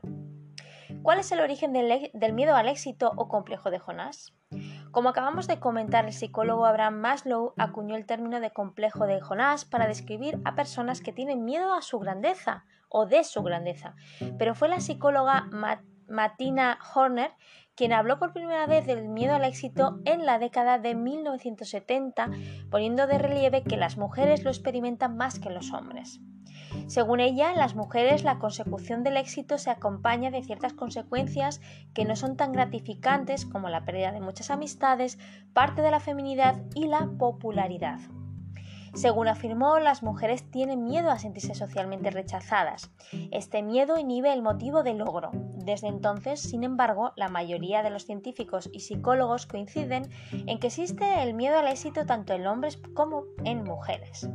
¿Cuál 1.02 1.17
es 1.17 1.32
el 1.32 1.39
origen 1.39 1.73
del, 1.73 2.12
del 2.13 2.34
miedo 2.34 2.56
al 2.56 2.67
éxito 2.67 3.12
o 3.15 3.28
complejo 3.28 3.71
de 3.71 3.80
Jonás? 3.80 4.36
Como 4.91 5.10
acabamos 5.10 5.47
de 5.47 5.60
comentar, 5.60 6.06
el 6.06 6.13
psicólogo 6.13 6.67
Abraham 6.67 6.99
Maslow 6.99 7.54
acuñó 7.58 7.95
el 7.95 8.06
término 8.06 8.39
de 8.39 8.52
complejo 8.52 9.08
de 9.08 9.19
Jonás 9.19 9.65
para 9.65 9.88
describir 9.88 10.39
a 10.45 10.54
personas 10.54 11.02
que 11.02 11.12
tienen 11.12 11.43
miedo 11.43 11.73
a 11.73 11.82
su 11.82 11.97
grandeza 11.97 12.65
o 12.88 13.08
de 13.08 13.23
su 13.23 13.41
grandeza. 13.41 13.95
Pero 14.38 14.54
fue 14.54 14.69
la 14.69 14.80
psicóloga 14.80 15.47
Martina 16.10 16.80
Horner 16.93 17.32
quien 17.80 17.93
habló 17.93 18.19
por 18.19 18.34
primera 18.34 18.67
vez 18.67 18.86
del 18.86 19.08
miedo 19.08 19.36
al 19.36 19.45
éxito 19.45 20.02
en 20.04 20.26
la 20.26 20.38
década 20.38 20.80
de 20.80 20.95
1970, 20.95 22.30
poniendo 22.69 23.08
de 23.08 23.17
relieve 23.17 23.63
que 23.63 23.78
las 23.78 23.95
mujeres 23.95 24.43
lo 24.43 24.50
experimentan 24.50 25.15
más 25.15 25.39
que 25.39 25.50
los 25.50 25.72
hombres. 25.72 26.19
Según 26.88 27.22
ella, 27.22 27.54
las 27.54 27.76
mujeres 27.76 28.26
la 28.26 28.38
consecución 28.38 29.02
del 29.04 29.15
éxito 29.15 29.58
se 29.58 29.69
acompaña 29.69 30.30
de 30.30 30.43
ciertas 30.43 30.74
consecuencias 30.74 31.62
que 31.93 32.04
no 32.04 32.17
son 32.17 32.36
tan 32.36 32.52
gratificantes 32.52 33.45
como 33.45 33.69
la 33.69 33.86
pérdida 33.86 34.12
de 34.12 34.19
muchas 34.19 34.52
amistades, 34.52 35.17
parte 35.54 35.82
de 35.82 35.91
la 35.91 36.02
feminidad 36.02 36.62
y 36.76 36.88
la 36.88 37.10
popularidad. 37.17 38.00
Según 38.93 39.28
afirmó, 39.28 39.80
las 39.80 40.04
mujeres 40.04 40.49
tienen 40.49 40.84
miedo 40.84 41.12
a 41.12 41.19
sentirse 41.19 41.56
socialmente 41.56 42.12
rechazadas. 42.12 42.91
Este 43.32 43.62
miedo 43.62 43.97
inhibe 43.97 44.34
el 44.34 44.41
motivo 44.41 44.84
de 44.84 44.93
logro. 44.93 45.32
Desde 45.34 45.88
entonces, 45.88 46.39
sin 46.39 46.63
embargo, 46.63 47.13
la 47.15 47.28
mayoría 47.28 47.84
de 47.84 47.89
los 47.89 48.06
científicos 48.06 48.69
y 48.73 48.80
psicólogos 48.80 49.45
coinciden 49.45 50.10
en 50.32 50.60
que 50.60 50.67
existe 50.67 51.21
el 51.23 51.34
miedo 51.34 51.60
al 51.60 51.67
éxito 51.67 52.06
tanto 52.06 52.34
en 52.34 52.47
hombres 52.47 52.78
como 52.93 53.23
en 53.43 53.63
mujeres. 53.63 54.30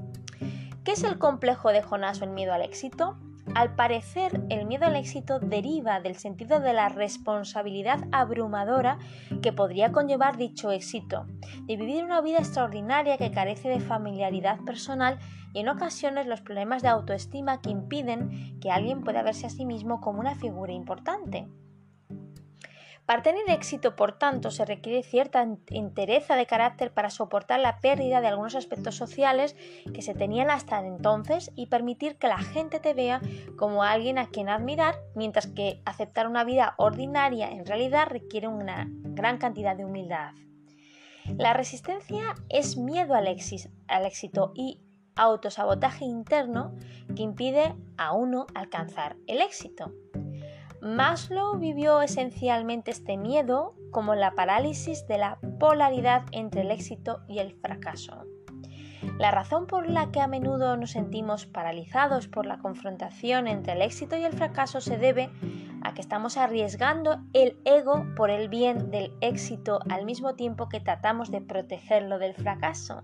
¿Qué 0.85 0.93
es 0.93 1.03
el 1.03 1.19
complejo 1.19 1.71
de 1.71 1.83
Jonás 1.83 2.21
o 2.21 2.25
el 2.25 2.31
miedo 2.31 2.53
al 2.53 2.63
éxito? 2.63 3.17
Al 3.55 3.75
parecer, 3.75 4.41
el 4.49 4.67
miedo 4.67 4.87
al 4.87 4.97
éxito 4.97 5.39
deriva 5.39 6.01
del 6.01 6.17
sentido 6.17 6.61
de 6.61 6.73
la 6.73 6.89
responsabilidad 6.89 8.01
abrumadora 8.11 8.99
que 9.43 9.53
podría 9.53 9.93
conllevar 9.93 10.37
dicho 10.37 10.71
éxito, 10.71 11.27
de 11.63 11.77
vivir 11.77 12.05
una 12.05 12.21
vida 12.21 12.39
extraordinaria 12.39 13.19
que 13.19 13.31
carece 13.31 13.69
de 13.69 13.81
familiaridad 13.81 14.59
personal 14.61 15.19
y 15.53 15.61
en 15.61 15.69
ocasiones 15.69 16.27
los 16.27 16.41
problemas 16.41 16.83
de 16.83 16.89
autoestima 16.89 17.61
que 17.61 17.71
impiden 17.71 18.59
que 18.61 18.71
alguien 18.71 19.05
pueda 19.05 19.23
verse 19.23 19.47
a 19.47 19.51
sí 19.51 19.67
mismo 19.67 20.01
como 20.01 20.21
una 20.21 20.35
figura 20.35 20.73
importante. 20.73 21.47
Para 23.07 23.23
tener 23.23 23.51
éxito, 23.51 23.97
por 23.97 24.13
tanto, 24.13 24.51
se 24.51 24.65
requiere 24.65 25.03
cierta 25.03 25.47
entereza 25.69 26.37
de 26.37 26.47
carácter 26.47 26.91
para 26.91 27.11
soportar 27.11 27.61
la 27.61 27.81
pérdida 27.81 28.23
de 28.23 28.29
algunos 28.29 28.55
aspectos 28.55 28.97
sociales 28.97 29.57
que 29.93 30.01
se 30.01 30.15
tenían 30.15 30.51
hasta 30.51 30.85
entonces 30.85 31.51
y 31.55 31.67
permitir 31.67 32.17
que 32.17 32.29
la 32.29 32.39
gente 32.39 32.81
te 32.81 32.95
vea 32.95 33.21
como 33.57 33.83
alguien 33.83 34.17
a 34.17 34.29
quien 34.29 34.49
admirar, 34.49 34.97
mientras 35.15 35.47
que 35.49 35.83
aceptar 35.85 36.27
una 36.27 36.45
vida 36.45 36.75
ordinaria 36.79 37.51
en 37.51 37.67
realidad 37.67 38.09
requiere 38.09 38.49
una 38.49 38.87
gran 38.89 39.37
cantidad 39.37 39.77
de 39.77 39.85
humildad. 39.85 40.33
La 41.37 41.53
resistencia 41.53 42.35
es 42.49 42.79
miedo 42.79 43.15
al, 43.15 43.27
al 43.89 44.07
éxito 44.07 44.53
y 44.55 44.81
autosabotaje 45.15 46.07
interno 46.07 46.75
que 47.15 47.23
impide 47.23 47.75
a 47.99 48.13
uno 48.13 48.47
alcanzar 48.55 49.17
el 49.27 49.43
éxito. 49.43 49.93
Maslow 50.85 51.59
vivió 51.59 52.03
esencialmente 52.03 52.91
este 52.91 53.17
miedo 53.17 53.75
como 53.91 54.15
la 54.15 54.33
parálisis 54.33 55.07
de 55.07 55.17
la 55.17 55.39
polaridad 55.59 56.25
entre 56.31 56.61
el 56.61 56.71
éxito 56.71 57.23
y 57.27 57.39
el 57.39 57.55
fracaso. 57.55 58.27
La 59.19 59.31
razón 59.31 59.67
por 59.67 59.89
la 59.89 60.11
que 60.11 60.21
a 60.21 60.27
menudo 60.27 60.77
nos 60.77 60.91
sentimos 60.91 61.47
paralizados 61.47 62.29
por 62.29 62.45
la 62.45 62.59
confrontación 62.59 63.47
entre 63.47 63.73
el 63.73 63.81
éxito 63.83 64.17
y 64.19 64.25
el 64.25 64.35
fracaso 64.35 64.83
se 64.83 64.99
debe 64.99 65.31
a 65.83 65.95
que 65.95 66.03
estamos 66.03 66.37
arriesgando 66.37 67.19
el 67.33 67.59
ego 67.65 68.05
por 68.15 68.29
el 68.29 68.51
bien 68.51 68.91
del 68.91 69.13
éxito 69.23 69.81
al 69.89 70.05
mismo 70.05 70.35
tiempo 70.35 70.69
que 70.69 70.81
tratamos 70.81 71.31
de 71.31 71.41
protegerlo 71.41 72.19
del 72.19 72.35
fracaso. 72.35 73.03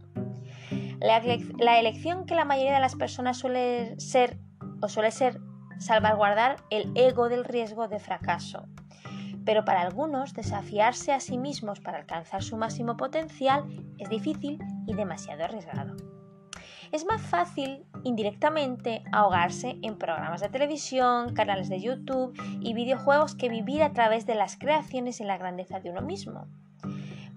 La, 1.01 1.79
elección 1.79 2.27
que 2.27 2.35
la 2.35 2.45
mayoría 2.45 2.75
de 2.75 2.81
las 2.81 2.95
personas 2.95 3.39
suele 3.39 3.99
ser 3.99 4.39
o 4.83 4.89
suele 4.89 5.11
ser 5.11 5.41
salvaguardar 5.81 6.63
el 6.71 6.93
ego 6.95 7.29
del 7.29 7.45
riesgo 7.45 7.89
de 7.89 7.99
fracaso. 7.99 8.69
Pero 9.45 9.65
para 9.65 9.81
algunos, 9.81 10.35
desafiarse 10.35 11.13
a 11.13 11.21
sí 11.21 11.39
mismos 11.39 11.81
para 11.81 11.99
alcanzar 11.99 12.43
su 12.43 12.57
máximo 12.57 12.97
potencial 12.97 13.65
es 13.99 14.09
difícil 14.09 14.59
y 14.87 14.95
demasiado 14.95 15.45
arriesgado. 15.45 15.97
Es 16.93 17.05
más 17.07 17.23
fácil 17.23 17.87
indirectamente 18.05 19.03
ahogarse 19.13 19.79
en 19.83 19.97
programas 19.97 20.41
de 20.41 20.49
televisión, 20.49 21.35
canales 21.35 21.69
de 21.69 21.81
YouTube 21.81 22.37
y 22.61 22.75
videojuegos 22.75 23.35
que 23.35 23.49
vivir 23.49 23.83
a 23.83 23.93
través 23.93 24.27
de 24.27 24.35
las 24.35 24.57
creaciones 24.57 25.21
y 25.21 25.25
la 25.25 25.39
grandeza 25.39 25.81
de 25.81 25.91
uno 25.91 26.03
mismo. 26.03 26.49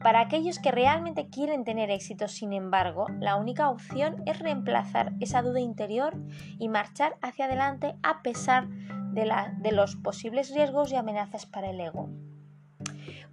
Para 0.03 0.19
aquellos 0.19 0.59
que 0.59 0.71
realmente 0.71 1.29
quieren 1.29 1.63
tener 1.63 1.89
éxito, 1.89 2.27
sin 2.27 2.51
embargo, 2.51 3.07
la 3.21 3.37
única 3.37 3.69
opción 3.69 4.21
es 4.25 4.37
reemplazar 4.37 5.13
esa 5.21 5.41
duda 5.41 5.61
interior 5.61 6.17
y 6.59 6.67
marchar 6.67 7.15
hacia 7.21 7.45
adelante 7.45 7.95
a 8.03 8.21
pesar 8.21 8.67
de, 8.67 9.71
los 9.71 9.95
posibles 9.95 10.53
riesgos 10.53 10.91
y 10.91 10.97
amenazas 10.97 11.45
para 11.45 11.69
el 11.69 11.79
ego. 11.79 12.09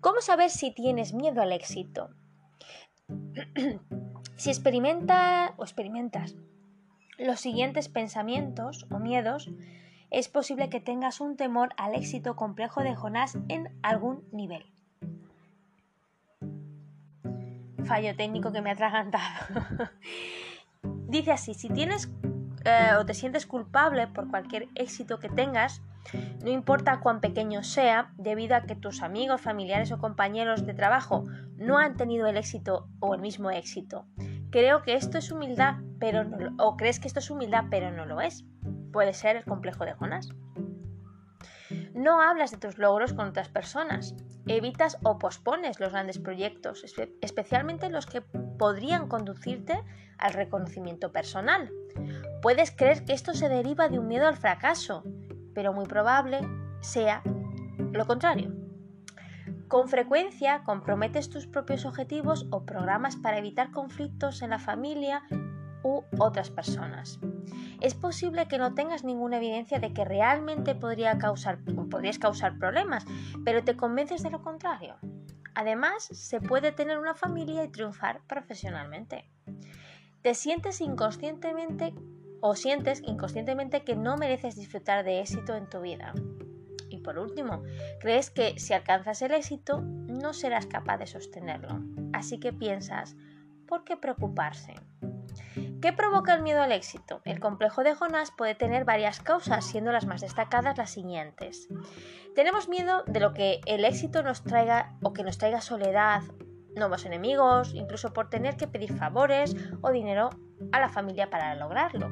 ¿Cómo 0.01 0.21
saber 0.21 0.51
si 0.51 0.71
tienes 0.71 1.13
miedo 1.13 1.43
al 1.43 1.51
éxito? 1.51 2.11
si 4.37 4.51
o 4.51 5.63
experimentas 5.63 6.37
los 7.19 7.41
siguientes 7.41 7.89
pensamientos 7.89 8.87
o 8.93 9.01
miedos, 9.01 9.51
es 10.11 10.29
posible 10.29 10.71
que 10.71 10.81
tengas 10.81 11.21
un 11.21 11.37
temor 11.37 11.71
al 11.77 11.97
éxito 11.97 12.37
complejo 12.37 12.83
de 12.83 12.95
Jonás 12.95 13.37
en 13.49 13.77
algún 13.83 14.25
nivel. 14.31 14.65
Fallo 17.85 18.15
técnico 18.17 18.53
que 18.53 18.63
me 18.63 18.71
ha 18.71 18.75
atragantado. 18.75 19.25
Dice 21.09 21.33
así, 21.33 21.55
si 21.55 21.69
tienes 21.69 22.11
eh, 22.65 22.91
o 22.99 23.07
te 23.07 23.15
sientes 23.15 23.47
culpable 23.47 24.07
por 24.09 24.29
cualquier 24.29 24.69
éxito 24.75 25.19
que 25.19 25.29
tengas, 25.29 25.83
no 26.43 26.51
importa 26.51 27.01
cuán 27.01 27.21
pequeño 27.21 27.63
sea, 27.63 28.13
debido 28.17 28.57
a 28.57 28.63
que 28.63 28.77
tus 28.77 29.03
amigos, 29.03 29.41
familiares 29.41 29.93
o 29.93 29.99
compañeros 29.99 30.67
de 30.67 30.75
trabajo 30.75 31.27
no 31.57 31.79
han 31.79 31.97
tenido 31.97 32.27
el 32.27 32.37
éxito 32.37 32.89
o 33.01 33.15
el 33.15 33.21
mismo 33.21 33.51
éxito. 33.51 34.07
Creo 34.51 34.83
que 34.83 34.95
esto 34.95 35.19
es 35.19 35.31
humildad, 35.31 35.77
pero 35.99 36.25
no, 36.25 36.57
o 36.59 36.77
crees 36.77 36.99
que 36.99 37.09
esto 37.09 37.21
es 37.21 37.31
humildad, 37.31 37.65
pero 37.71 37.91
no 37.93 38.07
lo 38.07 38.21
es. 38.21 38.45
Puede 38.93 39.15
ser 39.15 39.37
el 39.37 39.45
complejo 39.45 39.85
de 39.85 39.93
Jonás. 39.93 40.29
No 41.95 42.21
hablas 42.21 42.51
de 42.51 42.59
tus 42.59 42.79
logros 42.79 43.13
con 43.13 43.29
otras 43.29 43.49
personas. 43.49 44.15
Evitas 44.47 44.99
o 45.03 45.19
pospones 45.19 45.81
los 45.81 45.93
grandes 45.93 46.19
proyectos, 46.19 46.85
especialmente 47.21 47.91
los 47.91 48.07
que 48.07 48.21
podrían 48.21 49.09
conducirte 49.09 49.83
al 50.19 50.33
reconocimiento 50.33 51.13
personal. 51.13 51.71
Puedes 52.43 52.71
creer 52.71 53.05
que 53.05 53.13
esto 53.13 53.35
se 53.35 53.49
deriva 53.49 53.89
de 53.89 53.99
un 53.99 54.09
miedo 54.09 54.27
al 54.27 54.37
fracaso, 54.37 55.05
pero 55.55 55.73
muy 55.73 55.87
probable 55.87 56.41
sea 56.81 57.23
lo 57.93 58.07
contrario. 58.07 58.53
Con 59.69 59.89
frecuencia 59.89 60.65
comprometes 60.65 61.31
tus 61.31 61.47
propios 61.47 61.85
objetivos 61.85 62.47
o 62.51 62.65
programas 62.65 63.17
para 63.17 63.39
evitar 63.39 63.71
conflictos 63.71 64.43
en 64.43 64.51
la 64.51 64.59
familia 64.59 65.23
u 65.85 66.03
otras 66.19 66.51
personas. 66.51 67.21
Es 67.81 67.95
posible 67.95 68.47
que 68.49 68.59
no 68.59 68.75
tengas 68.75 69.05
ninguna 69.05 69.39
evidencia 69.39 69.79
de 69.79 69.93
que 69.93 70.05
realmente 70.05 70.75
podría 70.75 71.19
causar, 71.19 71.59
podrías 71.91 72.19
causar 72.19 72.59
problemas, 72.59 73.05
pero 73.45 73.65
te 73.65 73.77
convences 73.77 74.23
de 74.23 74.31
lo 74.31 74.43
contrario. 74.43 74.97
Además, 75.55 76.05
se 76.05 76.41
puede 76.41 76.73
tener 76.73 76.99
una 76.99 77.15
familia 77.15 77.65
y 77.65 77.69
triunfar 77.69 78.21
profesionalmente. 78.27 79.25
Te 80.23 80.35
sientes 80.35 80.81
inconscientemente 80.81 81.95
o 82.41 82.55
sientes 82.55 83.03
inconscientemente 83.05 83.85
que 83.85 83.97
no 83.97 84.17
mereces 84.17 84.57
disfrutar 84.57 85.05
de 85.05 85.21
éxito 85.21 85.57
en 85.57 85.69
tu 85.69 85.81
vida. 85.81 86.15
Y 86.89 86.99
por 86.99 87.19
último, 87.19 87.63
crees 88.01 88.31
que 88.31 88.59
si 88.59 88.75
alcanzas 88.75 89.23
el 89.23 89.33
éxito 89.33 89.81
no 89.81 90.33
serás 90.33 90.67
capaz 90.67 90.99
de 90.99 91.07
sostenerlo. 91.07 91.81
Así 92.13 92.39
que 92.39 92.53
piensas, 92.53 93.17
¿por 93.67 93.85
qué 93.85 93.97
preocuparse? 93.97 94.75
¿Qué 95.81 95.93
provoca 95.93 96.35
el 96.35 96.43
miedo 96.43 96.63
al 96.63 96.73
éxito? 96.73 97.21
El 97.25 97.41
complejo 97.41 97.83
de 97.83 97.95
Jonás 97.95 98.31
puede 98.31 98.55
tener 98.55 98.85
varias 98.85 99.21
causas, 99.21 99.65
siendo 99.65 99.93
las 99.93 100.07
más 100.07 100.21
destacadas 100.21 100.79
las 100.79 100.91
siguientes. 100.91 101.69
Tenemos 102.35 102.69
miedo 102.69 103.03
de 103.07 103.21
lo 103.21 103.33
que 103.33 103.61
el 103.67 103.85
éxito 103.85 104.23
nos 104.23 104.43
traiga 104.43 104.97
o 105.03 105.13
que 105.13 105.25
nos 105.25 105.39
traiga 105.39 105.61
soledad, 105.61 106.23
nuevos 106.77 107.05
enemigos, 107.05 107.75
incluso 107.75 108.13
por 108.13 108.29
tener 108.31 108.57
que 108.57 108.69
pedir 108.69 108.93
favores 108.93 109.57
o 109.81 109.91
dinero 109.91 110.31
a 110.73 110.81
la 110.81 110.89
familia 110.89 111.31
para 111.31 111.55
lograrlo. 111.55 112.11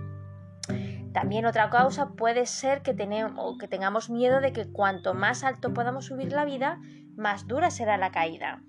También 1.13 1.47
otra 1.47 1.71
causa 1.71 2.11
puede 2.11 2.47
ser 2.47 2.83
que, 2.83 2.95
tenemos, 2.95 3.59
que 3.59 3.69
tengamos 3.69 4.11
miedo 4.11 4.41
de 4.41 4.53
que 4.53 4.71
cuanto 4.71 5.15
más 5.15 5.45
alto 5.45 5.73
podamos 5.73 6.07
subir 6.07 6.33
la 6.33 6.45
vida, 6.45 6.81
más 7.17 7.47
dura 7.47 7.71
será 7.71 7.97
la 7.97 8.13
caída. 8.13 8.63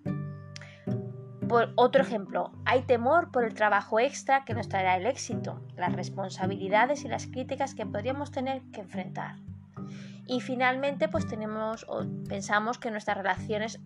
Por 1.50 1.74
otro 1.78 2.04
ejemplo, 2.04 2.52
hay 2.64 2.84
temor 2.84 3.32
por 3.32 3.44
el 3.44 3.56
trabajo 3.56 4.00
extra 4.00 4.46
que 4.46 4.54
nos 4.54 4.70
traerá 4.70 4.98
el 4.98 5.08
éxito, 5.08 5.66
las 5.76 5.92
responsabilidades 5.94 7.04
y 7.04 7.08
las 7.08 7.26
críticas 7.26 7.74
que 7.74 7.88
podríamos 7.88 8.30
tener 8.30 8.62
que 8.72 8.82
enfrentar. 8.82 9.38
Y 10.28 10.42
finalmente, 10.42 11.10
pues 11.10 11.28
tenemos 11.28 11.88
o 11.90 12.06
pensamos 12.28 12.78
que 12.78 12.92
nuestras 12.92 13.18
relaciones 13.18 13.80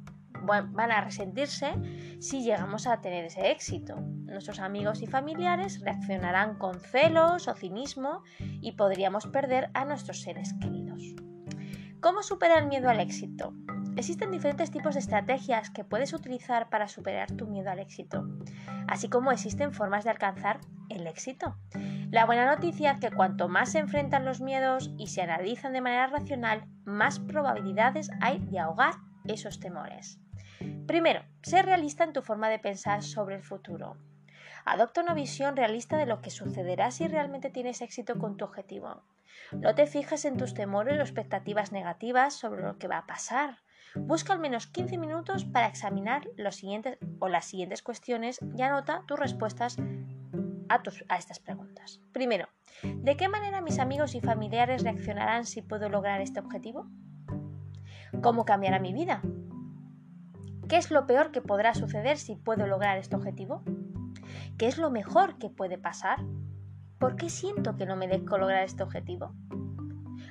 van 0.45 0.91
a 0.91 0.99
resentirse 0.99 1.73
si 2.19 2.43
llegamos 2.43 2.85
a 2.85 2.99
tener 2.99 3.23
ese 3.23 3.49
éxito. 3.49 3.95
Nuestros 3.95 4.59
amigos 4.59 5.01
y 5.01 5.07
familiares 5.07 5.79
reaccionarán 5.79 6.57
con 6.57 6.81
celos 6.81 7.47
o 7.47 7.53
cinismo 7.53 8.23
y 8.39 8.73
podríamos 8.73 9.25
perder 9.27 9.69
a 9.73 9.85
nuestros 9.85 10.21
seres 10.21 10.53
queridos. 10.59 11.01
¿Cómo 12.01 12.23
superar 12.23 12.63
el 12.63 12.67
miedo 12.67 12.89
al 12.89 12.99
éxito? 12.99 13.53
Existen 13.95 14.31
diferentes 14.31 14.71
tipos 14.71 14.95
de 14.95 15.01
estrategias 15.01 15.69
que 15.69 15.83
puedes 15.83 16.13
utilizar 16.13 16.69
para 16.69 16.87
superar 16.87 17.31
tu 17.31 17.45
miedo 17.45 17.69
al 17.69 17.79
éxito, 17.79 18.27
así 18.87 19.07
como 19.07 19.31
existen 19.31 19.71
formas 19.71 20.03
de 20.03 20.09
alcanzar 20.09 20.61
el 20.89 21.05
éxito. 21.05 21.55
La 22.09 22.25
buena 22.25 22.45
noticia 22.45 22.91
es 22.91 22.99
que 22.99 23.11
cuanto 23.11 23.49
más 23.49 23.71
se 23.71 23.79
enfrentan 23.79 24.25
los 24.25 24.41
miedos 24.41 24.91
y 24.97 25.07
se 25.07 25.21
analizan 25.21 25.73
de 25.73 25.81
manera 25.81 26.07
racional, 26.07 26.65
más 26.85 27.19
probabilidades 27.19 28.09
hay 28.19 28.39
de 28.39 28.59
ahogar 28.59 28.95
esos 29.25 29.59
temores. 29.59 30.19
Primero, 30.87 31.21
sé 31.43 31.61
realista 31.61 32.03
en 32.03 32.13
tu 32.13 32.21
forma 32.21 32.49
de 32.49 32.59
pensar 32.59 33.03
sobre 33.03 33.35
el 33.35 33.43
futuro. 33.43 33.97
Adopta 34.65 35.01
una 35.01 35.13
visión 35.13 35.55
realista 35.55 35.97
de 35.97 36.05
lo 36.05 36.21
que 36.21 36.29
sucederá 36.29 36.91
si 36.91 37.07
realmente 37.07 37.49
tienes 37.49 37.81
éxito 37.81 38.17
con 38.17 38.37
tu 38.37 38.45
objetivo. 38.45 39.03
No 39.51 39.75
te 39.75 39.87
fijes 39.87 40.25
en 40.25 40.37
tus 40.37 40.53
temores 40.53 40.97
o 40.99 41.01
expectativas 41.01 41.71
negativas 41.71 42.33
sobre 42.33 42.63
lo 42.63 42.77
que 42.77 42.87
va 42.87 42.99
a 42.99 43.05
pasar. 43.05 43.62
Busca 43.95 44.33
al 44.33 44.39
menos 44.39 44.65
15 44.67 44.97
minutos 44.97 45.45
para 45.45 45.67
examinar 45.67 46.27
los 46.35 46.55
siguientes 46.55 46.97
o 47.19 47.29
las 47.29 47.45
siguientes 47.45 47.83
cuestiones 47.83 48.39
y 48.57 48.61
anota 48.63 49.03
tus 49.05 49.19
respuestas 49.19 49.77
a, 50.69 50.81
a 51.09 51.17
estas 51.17 51.39
preguntas. 51.39 52.01
Primero, 52.11 52.47
¿de 52.83 53.15
qué 53.15 53.29
manera 53.29 53.61
mis 53.61 53.77
amigos 53.77 54.15
y 54.15 54.21
familiares 54.21 54.83
reaccionarán 54.83 55.45
si 55.45 55.61
puedo 55.61 55.89
lograr 55.89 56.21
este 56.21 56.39
objetivo? 56.39 56.87
¿Cómo 58.23 58.45
cambiará 58.45 58.79
mi 58.79 58.93
vida? 58.93 59.21
¿Qué 60.67 60.77
es 60.77 60.89
lo 60.89 61.05
peor 61.05 61.31
que 61.31 61.41
podrá 61.41 61.75
suceder 61.75 62.17
si 62.17 62.35
puedo 62.35 62.65
lograr 62.65 62.97
este 62.97 63.15
objetivo? 63.15 63.63
¿Qué 64.57 64.67
es 64.67 64.79
lo 64.79 64.89
mejor 64.89 65.37
que 65.37 65.49
puede 65.49 65.77
pasar? 65.77 66.19
¿Por 66.97 67.15
qué 67.15 67.29
siento 67.29 67.75
que 67.75 67.85
no 67.85 67.95
me 67.95 68.07
dejo 68.07 68.37
lograr 68.39 68.63
este 68.63 68.81
objetivo? 68.81 69.35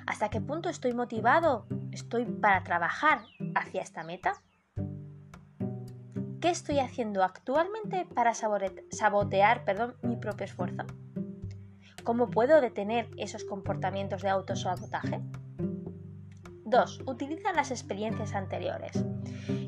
¿Hasta 0.05 0.29
qué 0.29 0.41
punto 0.41 0.67
estoy 0.67 0.93
motivado? 0.93 1.65
¿Estoy 1.91 2.25
para 2.25 2.63
trabajar 2.63 3.19
hacia 3.55 3.81
esta 3.81 4.03
meta? 4.03 4.33
¿Qué 6.41 6.49
estoy 6.49 6.79
haciendo 6.79 7.23
actualmente 7.23 8.05
para 8.13 8.33
sabotear 8.33 9.63
perdón, 9.63 9.95
mi 10.01 10.17
propio 10.17 10.45
esfuerzo? 10.45 10.83
¿Cómo 12.03 12.29
puedo 12.29 12.59
detener 12.59 13.09
esos 13.17 13.45
comportamientos 13.45 14.21
de 14.23 14.29
autosabotaje? 14.29 15.21
2. 16.65 17.03
Utiliza 17.05 17.53
las 17.53 17.71
experiencias 17.71 18.33
anteriores. 18.33 19.05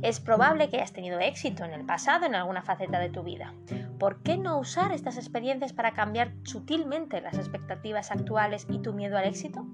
Es 0.02 0.20
probable 0.20 0.70
que 0.70 0.78
hayas 0.78 0.92
tenido 0.92 1.20
éxito 1.20 1.64
en 1.64 1.72
el 1.72 1.86
pasado 1.86 2.26
en 2.26 2.36
alguna 2.36 2.62
faceta 2.62 3.00
de 3.00 3.10
tu 3.10 3.24
vida. 3.24 3.54
¿Por 4.00 4.22
qué 4.22 4.38
no 4.38 4.60
usar 4.60 4.92
estas 4.92 5.16
experiencias 5.18 5.72
para 5.72 5.94
cambiar 5.94 6.34
sutilmente 6.44 7.22
las 7.22 7.38
expectativas 7.38 8.12
actuales 8.12 8.66
y 8.70 8.80
tu 8.80 8.94
miedo 8.94 9.18
al 9.18 9.26
éxito? 9.26 9.66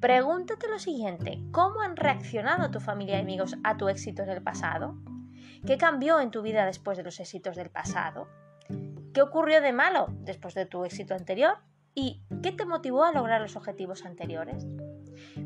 Pregúntate 0.00 0.68
lo 0.68 0.78
siguiente, 0.78 1.40
¿cómo 1.50 1.80
han 1.80 1.96
reaccionado 1.96 2.70
tu 2.70 2.78
familia 2.78 3.16
y 3.16 3.22
amigos 3.22 3.56
a 3.64 3.76
tu 3.76 3.88
éxito 3.88 4.22
en 4.22 4.28
el 4.28 4.40
pasado? 4.40 4.96
¿Qué 5.66 5.76
cambió 5.76 6.20
en 6.20 6.30
tu 6.30 6.40
vida 6.40 6.64
después 6.66 6.96
de 6.96 7.02
los 7.02 7.18
éxitos 7.18 7.56
del 7.56 7.68
pasado? 7.68 8.28
¿Qué 9.12 9.22
ocurrió 9.22 9.60
de 9.60 9.72
malo 9.72 10.06
después 10.20 10.54
de 10.54 10.66
tu 10.66 10.84
éxito 10.84 11.14
anterior? 11.14 11.58
¿Y 11.94 12.22
qué 12.44 12.52
te 12.52 12.64
motivó 12.64 13.02
a 13.02 13.10
lograr 13.10 13.40
los 13.40 13.56
objetivos 13.56 14.04
anteriores? 14.04 14.68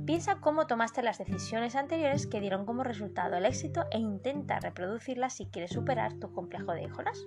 Piensa 0.04 0.36
cómo 0.40 0.66
tomaste 0.66 1.02
las 1.02 1.16
decisiones 1.16 1.74
anteriores 1.74 2.26
que 2.26 2.40
dieron 2.40 2.66
como 2.66 2.84
resultado 2.84 3.36
el 3.36 3.46
éxito 3.46 3.86
e 3.90 3.98
intenta 3.98 4.60
reproducirlas 4.60 5.32
si 5.34 5.46
quieres 5.46 5.70
superar 5.70 6.12
tu 6.18 6.30
complejo 6.30 6.72
de 6.72 6.90
Jonás. 6.90 7.24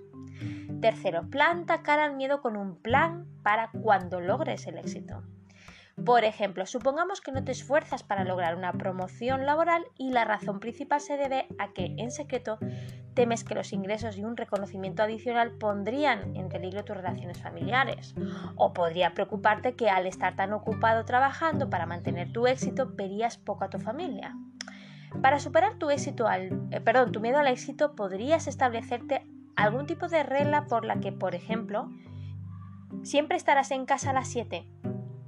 Tercero, 0.79 1.27
planta 1.31 1.81
cara 1.81 2.05
al 2.05 2.15
miedo 2.15 2.43
con 2.43 2.55
un 2.55 2.75
plan 2.75 3.25
para 3.41 3.71
cuando 3.71 4.21
logres 4.21 4.67
el 4.67 4.77
éxito. 4.77 5.23
Por 6.03 6.25
ejemplo, 6.25 6.65
supongamos 6.65 7.21
que 7.21 7.31
no 7.31 7.45
te 7.45 7.53
esfuerzas 7.53 8.03
para 8.03 8.25
lograr 8.25 8.55
una 8.55 8.73
promoción 8.73 9.45
laboral 9.45 9.85
y 9.97 10.11
la 10.11 10.25
razón 10.25 10.59
principal 10.59 10.99
se 10.99 11.15
debe 11.15 11.47
a 11.57 11.71
que, 11.71 11.95
en 11.97 12.11
secreto, 12.11 12.59
temes 13.13 13.45
que 13.45 13.55
los 13.55 13.71
ingresos 13.71 14.17
y 14.17 14.23
un 14.25 14.35
reconocimiento 14.35 15.03
adicional 15.03 15.51
pondrían 15.51 16.35
en 16.35 16.49
peligro 16.49 16.83
tus 16.83 16.97
relaciones 16.97 17.41
familiares. 17.41 18.13
O 18.57 18.73
podría 18.73 19.13
preocuparte 19.13 19.75
que 19.75 19.89
al 19.89 20.05
estar 20.05 20.35
tan 20.35 20.51
ocupado 20.51 21.05
trabajando 21.05 21.69
para 21.69 21.85
mantener 21.85 22.31
tu 22.33 22.45
éxito 22.45 22.91
verías 22.93 23.37
poco 23.37 23.63
a 23.63 23.69
tu 23.69 23.79
familia. 23.79 24.35
Para 25.21 25.39
superar 25.39 25.75
tu 25.75 25.89
éxito 25.91 26.27
al, 26.27 26.67
eh, 26.71 26.81
perdón, 26.81 27.13
tu 27.13 27.21
miedo 27.21 27.37
al 27.37 27.47
éxito, 27.47 27.95
podrías 27.95 28.47
establecerte 28.47 29.25
algún 29.55 29.85
tipo 29.85 30.09
de 30.09 30.23
regla 30.23 30.65
por 30.65 30.83
la 30.83 30.99
que, 30.99 31.13
por 31.13 31.35
ejemplo, 31.35 31.89
siempre 33.03 33.37
estarás 33.37 33.71
en 33.71 33.85
casa 33.85 34.09
a 34.09 34.13
las 34.13 34.27
7 34.27 34.67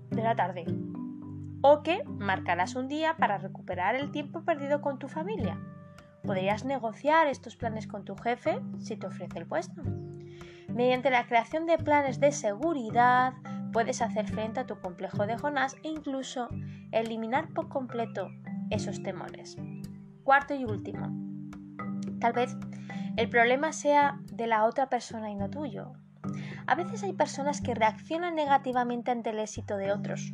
de 0.10 0.24
la 0.24 0.36
tarde. 0.36 0.65
O 1.62 1.84
que 1.84 2.04
marcarás 2.06 2.76
un 2.76 2.88
día 2.88 3.15
para 3.17 3.38
recuperar 3.38 3.96
el 3.96 4.12
tiempo 4.12 4.43
perdido 4.43 4.82
con 4.82 5.00
tu 5.00 5.08
familia. 5.08 5.60
Podrías 6.24 6.65
negociar 6.65 7.28
estos 7.28 7.56
planes 7.56 7.88
con 7.88 8.06
tu 8.06 8.15
jefe 8.15 8.60
si 8.80 8.98
te 8.98 9.08
ofrece 9.08 9.39
el 9.39 9.48
puesto. 9.48 9.82
Mediante 10.67 11.10
la 11.10 11.26
creación 11.26 11.65
de 11.65 11.78
planes 11.78 12.20
de 12.20 12.32
seguridad, 12.32 13.34
puedes 13.72 14.02
hacer 14.02 14.28
frente 14.28 14.60
a 14.60 14.65
tu 14.65 14.80
complejo 14.80 15.26
de 15.26 15.38
Jonás 15.38 15.76
e 15.84 15.89
incluso 15.89 16.50
eliminar 16.91 17.54
por 17.54 17.70
completo 17.70 18.30
esos 18.70 19.02
temores. 19.02 19.58
Cuarto 20.24 20.54
y 20.54 20.65
último, 20.65 21.10
tal 22.20 22.34
vez 22.34 22.58
el 23.17 23.30
problema 23.30 23.72
sea 23.72 24.20
de 24.32 24.48
la 24.48 24.65
otra 24.65 24.89
persona 24.89 25.32
y 25.32 25.36
no 25.36 25.50
tuyo. 25.50 25.93
A 26.67 26.75
veces 26.75 27.01
hay 27.03 27.13
personas 27.13 27.62
que 27.62 27.73
reaccionan 27.73 28.36
negativamente 28.36 29.10
ante 29.10 29.30
el 29.30 29.39
éxito 29.39 29.77
de 29.77 29.93
otros, 29.93 30.34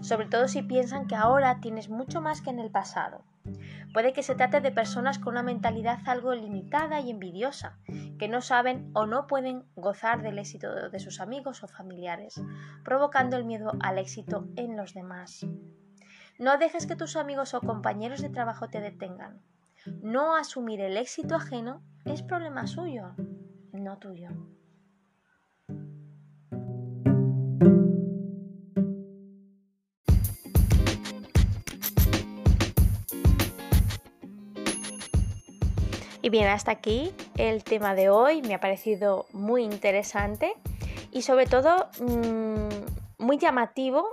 sobre 0.00 0.26
todo 0.26 0.48
si 0.48 0.62
piensan 0.62 1.06
que 1.06 1.14
ahora 1.14 1.60
tienes 1.60 1.90
mucho 1.90 2.22
más 2.22 2.40
que 2.40 2.48
en 2.48 2.58
el 2.58 2.70
pasado. 2.70 3.22
Puede 3.92 4.14
que 4.14 4.22
se 4.22 4.34
trate 4.34 4.62
de 4.62 4.72
personas 4.72 5.18
con 5.18 5.34
una 5.34 5.42
mentalidad 5.42 5.98
algo 6.06 6.34
limitada 6.34 7.00
y 7.00 7.10
envidiosa, 7.10 7.76
que 8.18 8.28
no 8.28 8.40
saben 8.40 8.90
o 8.94 9.04
no 9.04 9.26
pueden 9.26 9.64
gozar 9.76 10.22
del 10.22 10.38
éxito 10.38 10.88
de 10.88 10.98
sus 10.98 11.20
amigos 11.20 11.62
o 11.62 11.68
familiares, 11.68 12.42
provocando 12.82 13.36
el 13.36 13.44
miedo 13.44 13.72
al 13.80 13.98
éxito 13.98 14.48
en 14.56 14.76
los 14.78 14.94
demás. 14.94 15.46
No 16.38 16.56
dejes 16.56 16.86
que 16.86 16.96
tus 16.96 17.14
amigos 17.14 17.52
o 17.52 17.60
compañeros 17.60 18.22
de 18.22 18.30
trabajo 18.30 18.68
te 18.68 18.80
detengan. 18.80 19.42
No 20.02 20.34
asumir 20.34 20.80
el 20.80 20.96
éxito 20.96 21.36
ajeno 21.36 21.82
es 22.06 22.22
problema 22.22 22.66
suyo, 22.66 23.14
no 23.72 23.98
tuyo. 23.98 24.30
Y 36.24 36.30
bien, 36.30 36.48
hasta 36.48 36.70
aquí 36.70 37.12
el 37.36 37.64
tema 37.64 37.94
de 37.94 38.08
hoy. 38.08 38.40
Me 38.40 38.54
ha 38.54 38.58
parecido 38.58 39.26
muy 39.34 39.62
interesante 39.62 40.54
y 41.12 41.20
sobre 41.20 41.44
todo 41.44 41.90
mm, 42.00 43.22
muy 43.22 43.36
llamativo 43.36 44.06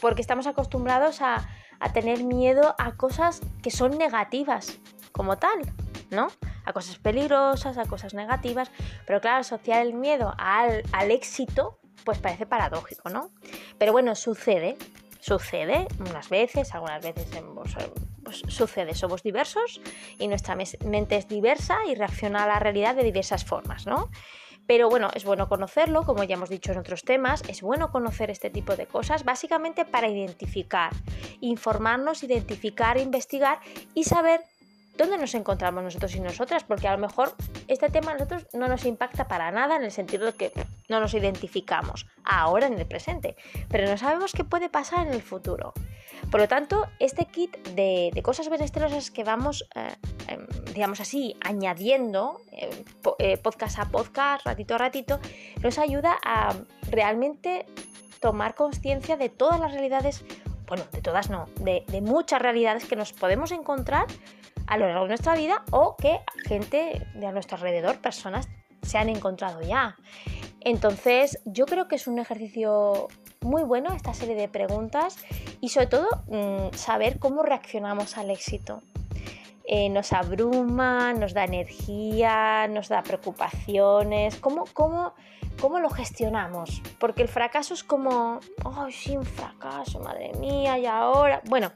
porque 0.00 0.22
estamos 0.22 0.46
acostumbrados 0.46 1.20
a, 1.20 1.48
tener 1.94 2.22
miedo 2.22 2.76
a 2.78 2.92
cosas 2.92 3.40
que 3.60 3.72
son 3.72 3.98
negativas 3.98 4.78
como 5.10 5.36
tal, 5.36 5.58
¿no? 6.10 6.28
A 6.64 6.72
cosas 6.72 6.98
peligrosas, 6.98 7.78
a 7.78 7.86
cosas 7.86 8.14
negativas. 8.14 8.70
Pero 9.06 9.20
claro, 9.20 9.38
asociar 9.38 9.82
el 9.82 9.94
miedo 9.94 10.34
al, 10.38 10.82
éxito 11.10 11.78
pues 12.04 12.18
parece 12.18 12.46
paradójico, 12.46 13.10
¿no? 13.10 13.30
Pero 13.78 13.92
bueno, 13.92 14.14
sucede. 14.14 14.76
Sucede 15.20 15.86
unas 15.98 16.30
veces, 16.30 16.74
algunas 16.74 17.02
veces 17.02 17.28
pues, 18.24 18.42
sucede. 18.48 18.94
Somos 18.94 19.22
diversos 19.22 19.82
y 20.18 20.28
nuestra 20.28 20.56
mente 20.56 21.16
es 21.16 21.28
diversa 21.28 21.78
y 21.86 21.94
reacciona 21.94 22.44
a 22.44 22.46
la 22.46 22.58
realidad 22.58 22.94
de 22.94 23.02
diversas 23.02 23.44
formas, 23.44 23.86
¿no? 23.86 24.08
Pero 24.70 24.88
bueno, 24.88 25.10
es 25.14 25.24
bueno 25.24 25.48
conocerlo, 25.48 26.04
como 26.04 26.22
ya 26.22 26.34
hemos 26.34 26.48
dicho 26.48 26.70
en 26.70 26.78
otros 26.78 27.02
temas, 27.02 27.42
es 27.48 27.60
bueno 27.60 27.90
conocer 27.90 28.30
este 28.30 28.50
tipo 28.50 28.76
de 28.76 28.86
cosas, 28.86 29.24
básicamente 29.24 29.84
para 29.84 30.08
identificar, 30.08 30.92
informarnos, 31.40 32.22
identificar, 32.22 32.96
investigar 32.96 33.58
y 33.94 34.04
saber 34.04 34.42
dónde 35.00 35.16
nos 35.16 35.34
encontramos 35.34 35.82
nosotros 35.82 36.14
y 36.14 36.20
nosotras, 36.20 36.62
porque 36.64 36.86
a 36.86 36.92
lo 36.92 36.98
mejor 36.98 37.34
este 37.68 37.88
tema 37.88 38.10
a 38.10 38.14
nosotros 38.14 38.46
no 38.52 38.68
nos 38.68 38.84
impacta 38.84 39.26
para 39.28 39.50
nada 39.50 39.76
en 39.76 39.82
el 39.82 39.90
sentido 39.90 40.26
de 40.26 40.32
que 40.34 40.52
no 40.88 41.00
nos 41.00 41.14
identificamos 41.14 42.06
ahora 42.22 42.66
en 42.66 42.78
el 42.78 42.86
presente, 42.86 43.34
pero 43.68 43.88
no 43.88 43.96
sabemos 43.96 44.32
qué 44.32 44.44
puede 44.44 44.68
pasar 44.68 45.06
en 45.06 45.14
el 45.14 45.22
futuro. 45.22 45.72
Por 46.30 46.40
lo 46.40 46.48
tanto, 46.48 46.86
este 46.98 47.24
kit 47.24 47.56
de, 47.68 48.12
cosas 48.22 48.50
benesterosas 48.50 49.10
que 49.10 49.24
vamos, 49.24 49.66
eh, 49.74 49.96
em, 50.28 50.46
digamos 50.74 51.00
así, 51.00 51.34
añadiendo 51.40 52.42
eh, 52.52 52.84
eh, 53.18 53.36
podcast 53.38 53.78
a 53.78 53.86
podcast, 53.86 54.44
ratito 54.44 54.74
a 54.74 54.78
ratito, 54.78 55.18
nos 55.62 55.78
ayuda 55.78 56.18
a 56.22 56.54
realmente 56.90 57.64
tomar 58.20 58.54
conciencia 58.54 59.16
de 59.16 59.30
todas 59.30 59.58
las 59.58 59.72
realidades, 59.72 60.24
bueno, 60.66 60.84
de 60.92 61.00
todas 61.00 61.30
no, 61.30 61.46
de, 61.60 61.84
de 61.88 62.02
muchas 62.02 62.42
realidades 62.42 62.84
que 62.84 62.96
nos 62.96 63.14
podemos 63.14 63.50
encontrar 63.50 64.06
a 64.70 64.78
lo 64.78 64.86
largo 64.86 65.02
de 65.02 65.08
nuestra 65.08 65.34
vida 65.34 65.64
o 65.72 65.96
que 65.96 66.20
gente 66.46 67.06
de 67.14 67.26
a 67.26 67.32
nuestro 67.32 67.56
alrededor, 67.56 67.98
personas, 67.98 68.48
se 68.82 68.98
han 68.98 69.08
encontrado 69.08 69.60
ya. 69.60 69.96
Entonces, 70.60 71.40
yo 71.44 71.66
creo 71.66 71.88
que 71.88 71.96
es 71.96 72.06
un 72.06 72.18
ejercicio 72.18 73.08
muy 73.40 73.62
bueno 73.64 73.92
esta 73.92 74.14
serie 74.14 74.36
de 74.36 74.48
preguntas 74.48 75.16
y 75.60 75.70
sobre 75.70 75.88
todo 75.88 76.08
mm, 76.28 76.74
saber 76.76 77.18
cómo 77.18 77.42
reaccionamos 77.42 78.16
al 78.16 78.30
éxito. 78.30 78.80
Eh, 79.64 79.88
nos 79.88 80.12
abruma, 80.12 81.14
nos 81.14 81.34
da 81.34 81.44
energía, 81.44 82.68
nos 82.68 82.88
da 82.88 83.02
preocupaciones, 83.02 84.36
¿Cómo, 84.36 84.64
cómo, 84.72 85.14
cómo 85.60 85.80
lo 85.80 85.90
gestionamos? 85.90 86.80
Porque 86.98 87.22
el 87.22 87.28
fracaso 87.28 87.74
es 87.74 87.82
como, 87.82 88.40
ay, 88.64 88.92
sí, 88.92 89.16
un 89.16 89.24
fracaso, 89.24 90.00
madre 90.00 90.32
mía, 90.38 90.78
y 90.78 90.86
ahora, 90.86 91.40
bueno, 91.46 91.70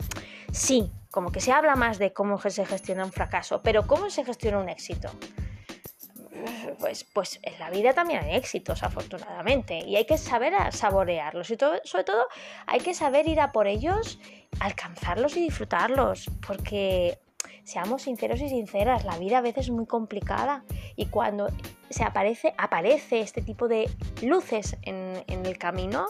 sí, 0.52 0.90
como 1.14 1.31
que 1.31 1.40
se 1.40 1.53
habla 1.53 1.77
más 1.77 1.98
de 1.98 2.12
cómo 2.12 2.40
se 2.40 2.66
gestiona 2.66 3.05
un 3.05 3.12
fracaso, 3.12 3.62
pero 3.62 3.87
¿cómo 3.87 4.11
se 4.11 4.24
gestiona 4.24 4.59
un 4.59 4.68
éxito? 4.68 5.09
Pues, 6.81 7.05
pues 7.05 7.38
en 7.44 7.57
la 7.61 7.70
vida 7.70 7.92
también 7.92 8.24
hay 8.24 8.35
éxitos, 8.35 8.83
afortunadamente, 8.83 9.79
y 9.79 9.94
hay 9.94 10.07
que 10.07 10.18
saber 10.18 10.55
saborearlos 10.72 11.53
y 11.53 11.57
sobre 11.85 12.03
todo 12.03 12.27
hay 12.66 12.81
que 12.81 12.94
saber 12.94 13.29
ir 13.29 13.40
a 13.40 13.53
por 13.53 13.68
ellos, 13.68 14.18
alcanzarlos 14.59 15.37
y 15.37 15.42
disfrutarlos, 15.42 16.29
porque 16.44 17.16
seamos 17.62 18.03
sinceros 18.03 18.40
y 18.40 18.48
sinceras, 18.48 19.05
la 19.05 19.16
vida 19.16 19.38
a 19.38 19.40
veces 19.40 19.66
es 19.66 19.70
muy 19.70 19.87
complicada 19.87 20.64
y 20.96 21.07
cuando 21.07 21.46
se 21.90 22.03
aparece, 22.03 22.55
aparece 22.59 23.20
este 23.20 23.40
tipo 23.40 23.68
de 23.68 23.88
luces 24.20 24.77
en, 24.83 25.22
el 25.29 25.59
camino, 25.59 26.07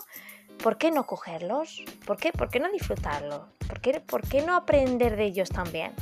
¿por 0.62 0.78
qué 0.78 0.90
no 0.90 1.06
cogerlos? 1.06 1.82
¿Por 2.06 2.16
qué, 2.16 2.32
¿Por 2.32 2.48
qué 2.50 2.60
no 2.60 2.70
disfrutarlo? 2.70 3.48
¿Por 3.66 3.80
qué, 3.80 4.00
¿Por 4.00 4.26
qué, 4.26 4.42
no 4.42 4.56
aprender 4.56 5.16
de 5.16 5.24
ellos 5.24 5.48
también? 5.48 5.92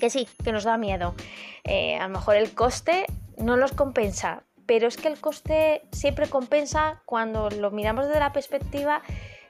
Que 0.00 0.10
sí, 0.10 0.28
que 0.42 0.52
nos 0.52 0.64
da 0.64 0.76
miedo. 0.76 1.14
Eh, 1.64 1.96
a 1.96 2.08
lo 2.08 2.14
mejor 2.14 2.36
el 2.36 2.54
coste 2.54 3.06
no 3.38 3.56
los 3.56 3.72
compensa, 3.72 4.42
pero 4.66 4.88
es 4.88 4.96
que 4.96 5.08
el 5.08 5.20
coste 5.20 5.82
siempre 5.92 6.28
compensa 6.28 7.02
cuando 7.04 7.50
lo 7.50 7.70
miramos 7.70 8.06
desde 8.06 8.20
la 8.20 8.32
perspectiva 8.32 9.02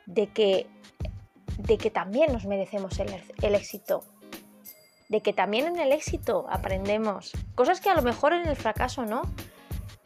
de 0.06 0.28
que, 0.28 0.66
de 1.58 1.78
que 1.78 1.90
también 1.90 2.32
nos 2.32 2.46
merecemos 2.46 2.98
el, 2.98 3.14
el 3.42 3.54
éxito, 3.54 4.04
de 5.08 5.20
que 5.20 5.32
también 5.32 5.66
en 5.66 5.78
el 5.78 5.92
éxito 5.92 6.46
aprendemos 6.50 7.32
cosas 7.54 7.80
que 7.80 7.90
a 7.90 7.94
lo 7.94 8.02
mejor 8.02 8.32
en 8.32 8.46
el 8.46 8.56
fracaso 8.56 9.04
no. 9.04 9.22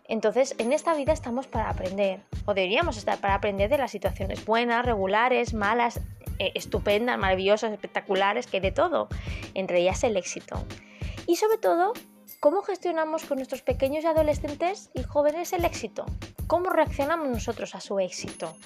Entonces, 0.09 0.55
en 0.59 0.73
esta 0.73 0.94
vida 0.94 1.12
estamos 1.12 1.47
para 1.47 1.68
aprender, 1.68 2.23
o 2.47 2.55
deberíamos 2.55 2.97
estar 2.97 3.18
para 3.18 3.35
aprender 3.35 3.68
de 3.68 3.77
las 3.77 3.90
situaciones 3.90 4.44
buenas, 4.47 4.85
regulares, 4.85 5.53
malas, 5.53 6.01
eh, 6.38 6.53
estupendas, 6.55 7.18
maravillosas, 7.18 7.73
espectaculares, 7.73 8.47
que 8.47 8.62
de 8.62 8.73
todo, 8.73 9.09
entre 9.53 9.81
ellas 9.81 10.03
el 10.05 10.16
éxito. 10.16 10.64
Y 11.27 11.37
sobre 11.37 11.59
todo, 11.59 11.92
cómo 12.40 12.62
gestionamos 12.62 13.25
con 13.25 13.37
nuestros 13.37 13.61
pequeños 13.61 14.03
y 14.05 14.07
adolescentes 14.07 14.90
y 14.94 15.03
jóvenes 15.03 15.53
el 15.53 15.66
éxito, 15.66 16.07
cómo 16.47 16.71
reaccionamos 16.71 17.29
nosotros 17.29 17.75
a 17.75 17.81
su 17.81 18.01
éxito 18.01 18.57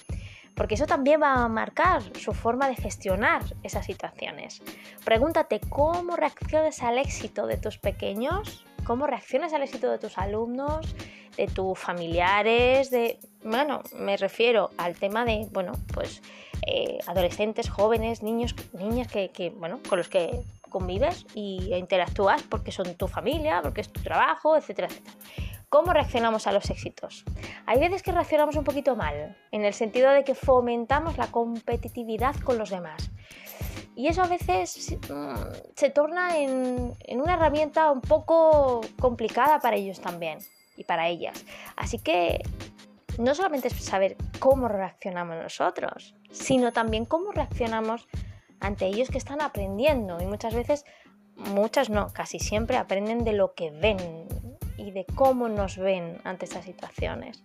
porque 0.55 0.75
eso 0.75 0.87
también 0.87 1.21
va 1.21 1.33
a 1.33 1.49
marcar 1.49 2.03
su 2.19 2.33
forma 2.33 2.69
de 2.69 2.77
gestionar 2.77 3.43
esas 3.63 3.87
situaciones. 3.87 4.63
Pregúntate 5.05 5.61
cómo 5.61 6.17
reaccionas 6.17 6.83
al 6.83 6.99
éxito 6.99 7.47
de 7.47 7.57
tus 7.57 7.79
pequeños, 7.79 8.65
cómo 8.85 9.07
reaccionas 9.07 9.53
al 9.53 9.62
éxito 9.62 9.90
de 9.90 9.99
tus 9.99 10.18
alumnos, 10.18 10.95
de 11.37 11.47
tus 11.47 11.79
familiares, 11.79 12.90
de, 12.90 13.18
bueno, 13.45 13.83
me 13.95 14.16
refiero 14.16 14.71
al 14.77 14.97
tema 14.97 15.25
de, 15.25 15.47
bueno, 15.51 15.73
pues 15.92 16.23
eh, 16.66 16.99
adolescentes, 17.07 17.68
jóvenes, 17.68 18.23
niños, 18.23 18.55
niñas 18.73 19.09
que, 19.09 19.53
bueno, 19.57 19.81
con 19.88 19.99
los 19.99 20.09
que 20.09 20.42
convives 20.68 21.27
y 21.35 21.75
interactúas 21.75 22.42
porque 22.45 22.73
son 22.73 22.95
tu 22.95 23.09
familia, 23.09 23.61
porque 23.62 23.81
es 23.81 23.92
tu 23.92 24.01
trabajo, 24.01 24.57
etcétera, 24.57 24.88
etcétera. 24.88 25.16
¿Cómo 25.68 25.92
reaccionamos 25.95 26.47
a 26.47 26.53
los 26.53 26.68
éxitos? 26.68 27.25
Hay 27.64 27.81
veces 27.81 28.03
que 28.03 28.12
reaccionamos 28.12 28.57
un 28.57 28.64
poquito 28.64 28.95
mal, 28.95 29.38
en 29.53 29.64
el 29.64 29.73
sentido 29.73 30.11
de 30.11 30.23
que 30.23 30.35
fomentamos 30.35 31.16
la 31.16 31.29
competitividad 31.29 32.37
con 32.37 32.59
los 32.59 32.68
demás. 32.68 33.11
Y 33.95 34.07
eso 34.07 34.23
a 34.23 34.27
veces 34.27 34.97
mm, 35.11 35.35
se 35.77 35.91
torna 35.91 36.39
en, 36.39 36.95
una 37.15 37.35
herramienta 37.35 37.91
un 37.91 38.01
poco 38.01 38.81
complicada 38.99 39.61
para 39.61 39.77
ellos 39.77 40.01
también 40.01 40.39
y 40.77 40.85
para 40.85 41.09
ellas. 41.09 41.45
Así 41.77 41.99
que 41.99 42.43
no 43.19 43.35
solamente 43.35 43.69
es 43.69 43.75
saber 43.75 44.17
cómo 44.38 44.69
reaccionamos 44.69 45.37
nosotros, 45.37 46.15
sino 46.31 46.73
también 46.73 47.05
cómo 47.05 47.33
reaccionamos 47.33 48.09
ante 48.61 48.87
ellos 48.87 49.11
que 49.11 49.19
están 49.19 49.43
aprendiendo. 49.43 50.21
Y 50.23 50.27
muchas 50.27 50.55
veces, 50.55 50.85
muchas 51.37 51.90
no, 51.90 52.13
casi 52.13 52.38
siempre 52.38 52.79
aprenden 52.79 53.25
de 53.25 53.35
lo 53.35 53.55
que 53.55 53.71
ven, 53.71 53.99
y 54.83 54.90
de 54.90 55.07
cómo 55.15 55.49
nos 55.49 55.77
ven 55.77 56.19
ante 56.25 56.45
estas 56.45 56.65
situaciones. 56.65 57.43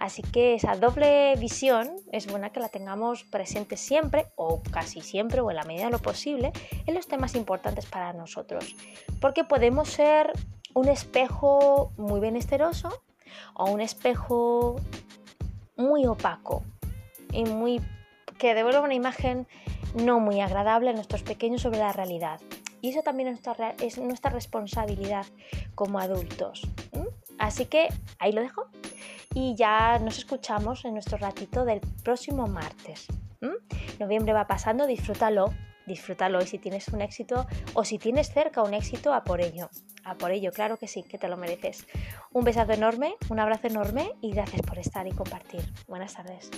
Así 0.00 0.22
que 0.22 0.54
esa 0.54 0.76
doble 0.76 1.36
visión 1.36 1.90
es 2.10 2.26
buena 2.26 2.48
que 2.48 2.58
la 2.58 2.70
tengamos 2.70 3.24
presente 3.24 3.76
siempre 3.76 4.28
o 4.34 4.62
casi 4.62 5.02
siempre 5.02 5.42
o 5.42 5.50
en 5.50 5.56
la 5.56 5.64
medida 5.64 5.84
de 5.84 5.90
lo 5.90 5.98
posible 5.98 6.52
en 6.86 6.94
los 6.94 7.06
temas 7.06 7.34
importantes 7.34 7.84
para 7.84 8.14
nosotros. 8.14 8.76
Porque 9.20 9.44
podemos 9.44 9.90
ser 9.90 10.32
un 10.72 10.88
espejo 10.88 11.92
muy 11.98 12.18
benesteroso 12.18 13.02
o 13.52 13.70
un 13.70 13.82
espejo 13.82 14.76
muy 15.76 16.06
opaco 16.06 16.62
y 17.30 17.44
muy 17.44 17.82
que 18.38 18.54
devuelva 18.54 18.80
una 18.80 18.94
imagen 18.94 19.46
no 19.92 20.18
muy 20.18 20.40
agradable 20.40 20.88
a 20.88 20.92
nuestros 20.94 21.22
pequeños 21.22 21.60
sobre 21.60 21.80
la 21.80 21.92
realidad. 21.92 22.40
Y 22.80 22.88
eso 22.88 23.02
también 23.02 23.38
es 23.80 23.98
nuestra 23.98 24.30
responsabilidad 24.30 25.26
como 25.74 25.98
adultos. 25.98 26.66
Así 27.38 27.66
que 27.66 27.88
ahí 28.18 28.32
lo 28.32 28.40
dejo 28.40 28.64
y 29.34 29.54
ya 29.54 29.98
nos 29.98 30.18
escuchamos 30.18 30.84
en 30.84 30.94
nuestro 30.94 31.18
ratito 31.18 31.64
del 31.64 31.80
próximo 32.02 32.46
martes. 32.46 33.06
Noviembre 33.98 34.32
va 34.32 34.46
pasando, 34.46 34.86
disfrútalo, 34.86 35.52
disfrútalo 35.86 36.42
y 36.42 36.46
si 36.46 36.58
tienes 36.58 36.88
un 36.88 37.00
éxito 37.00 37.46
o 37.74 37.84
si 37.84 37.98
tienes 37.98 38.32
cerca 38.32 38.62
un 38.62 38.74
éxito, 38.74 39.12
a 39.12 39.24
por 39.24 39.40
ello. 39.40 39.70
A 40.04 40.14
por 40.14 40.30
ello, 40.32 40.52
claro 40.52 40.76
que 40.76 40.88
sí, 40.88 41.02
que 41.02 41.18
te 41.18 41.28
lo 41.28 41.36
mereces. 41.36 41.86
Un 42.32 42.44
besazo 42.44 42.72
enorme, 42.72 43.14
un 43.28 43.40
abrazo 43.40 43.66
enorme 43.66 44.12
y 44.20 44.32
gracias 44.32 44.62
por 44.62 44.78
estar 44.78 45.06
y 45.06 45.12
compartir. 45.12 45.62
Buenas 45.86 46.14
tardes. 46.14 46.50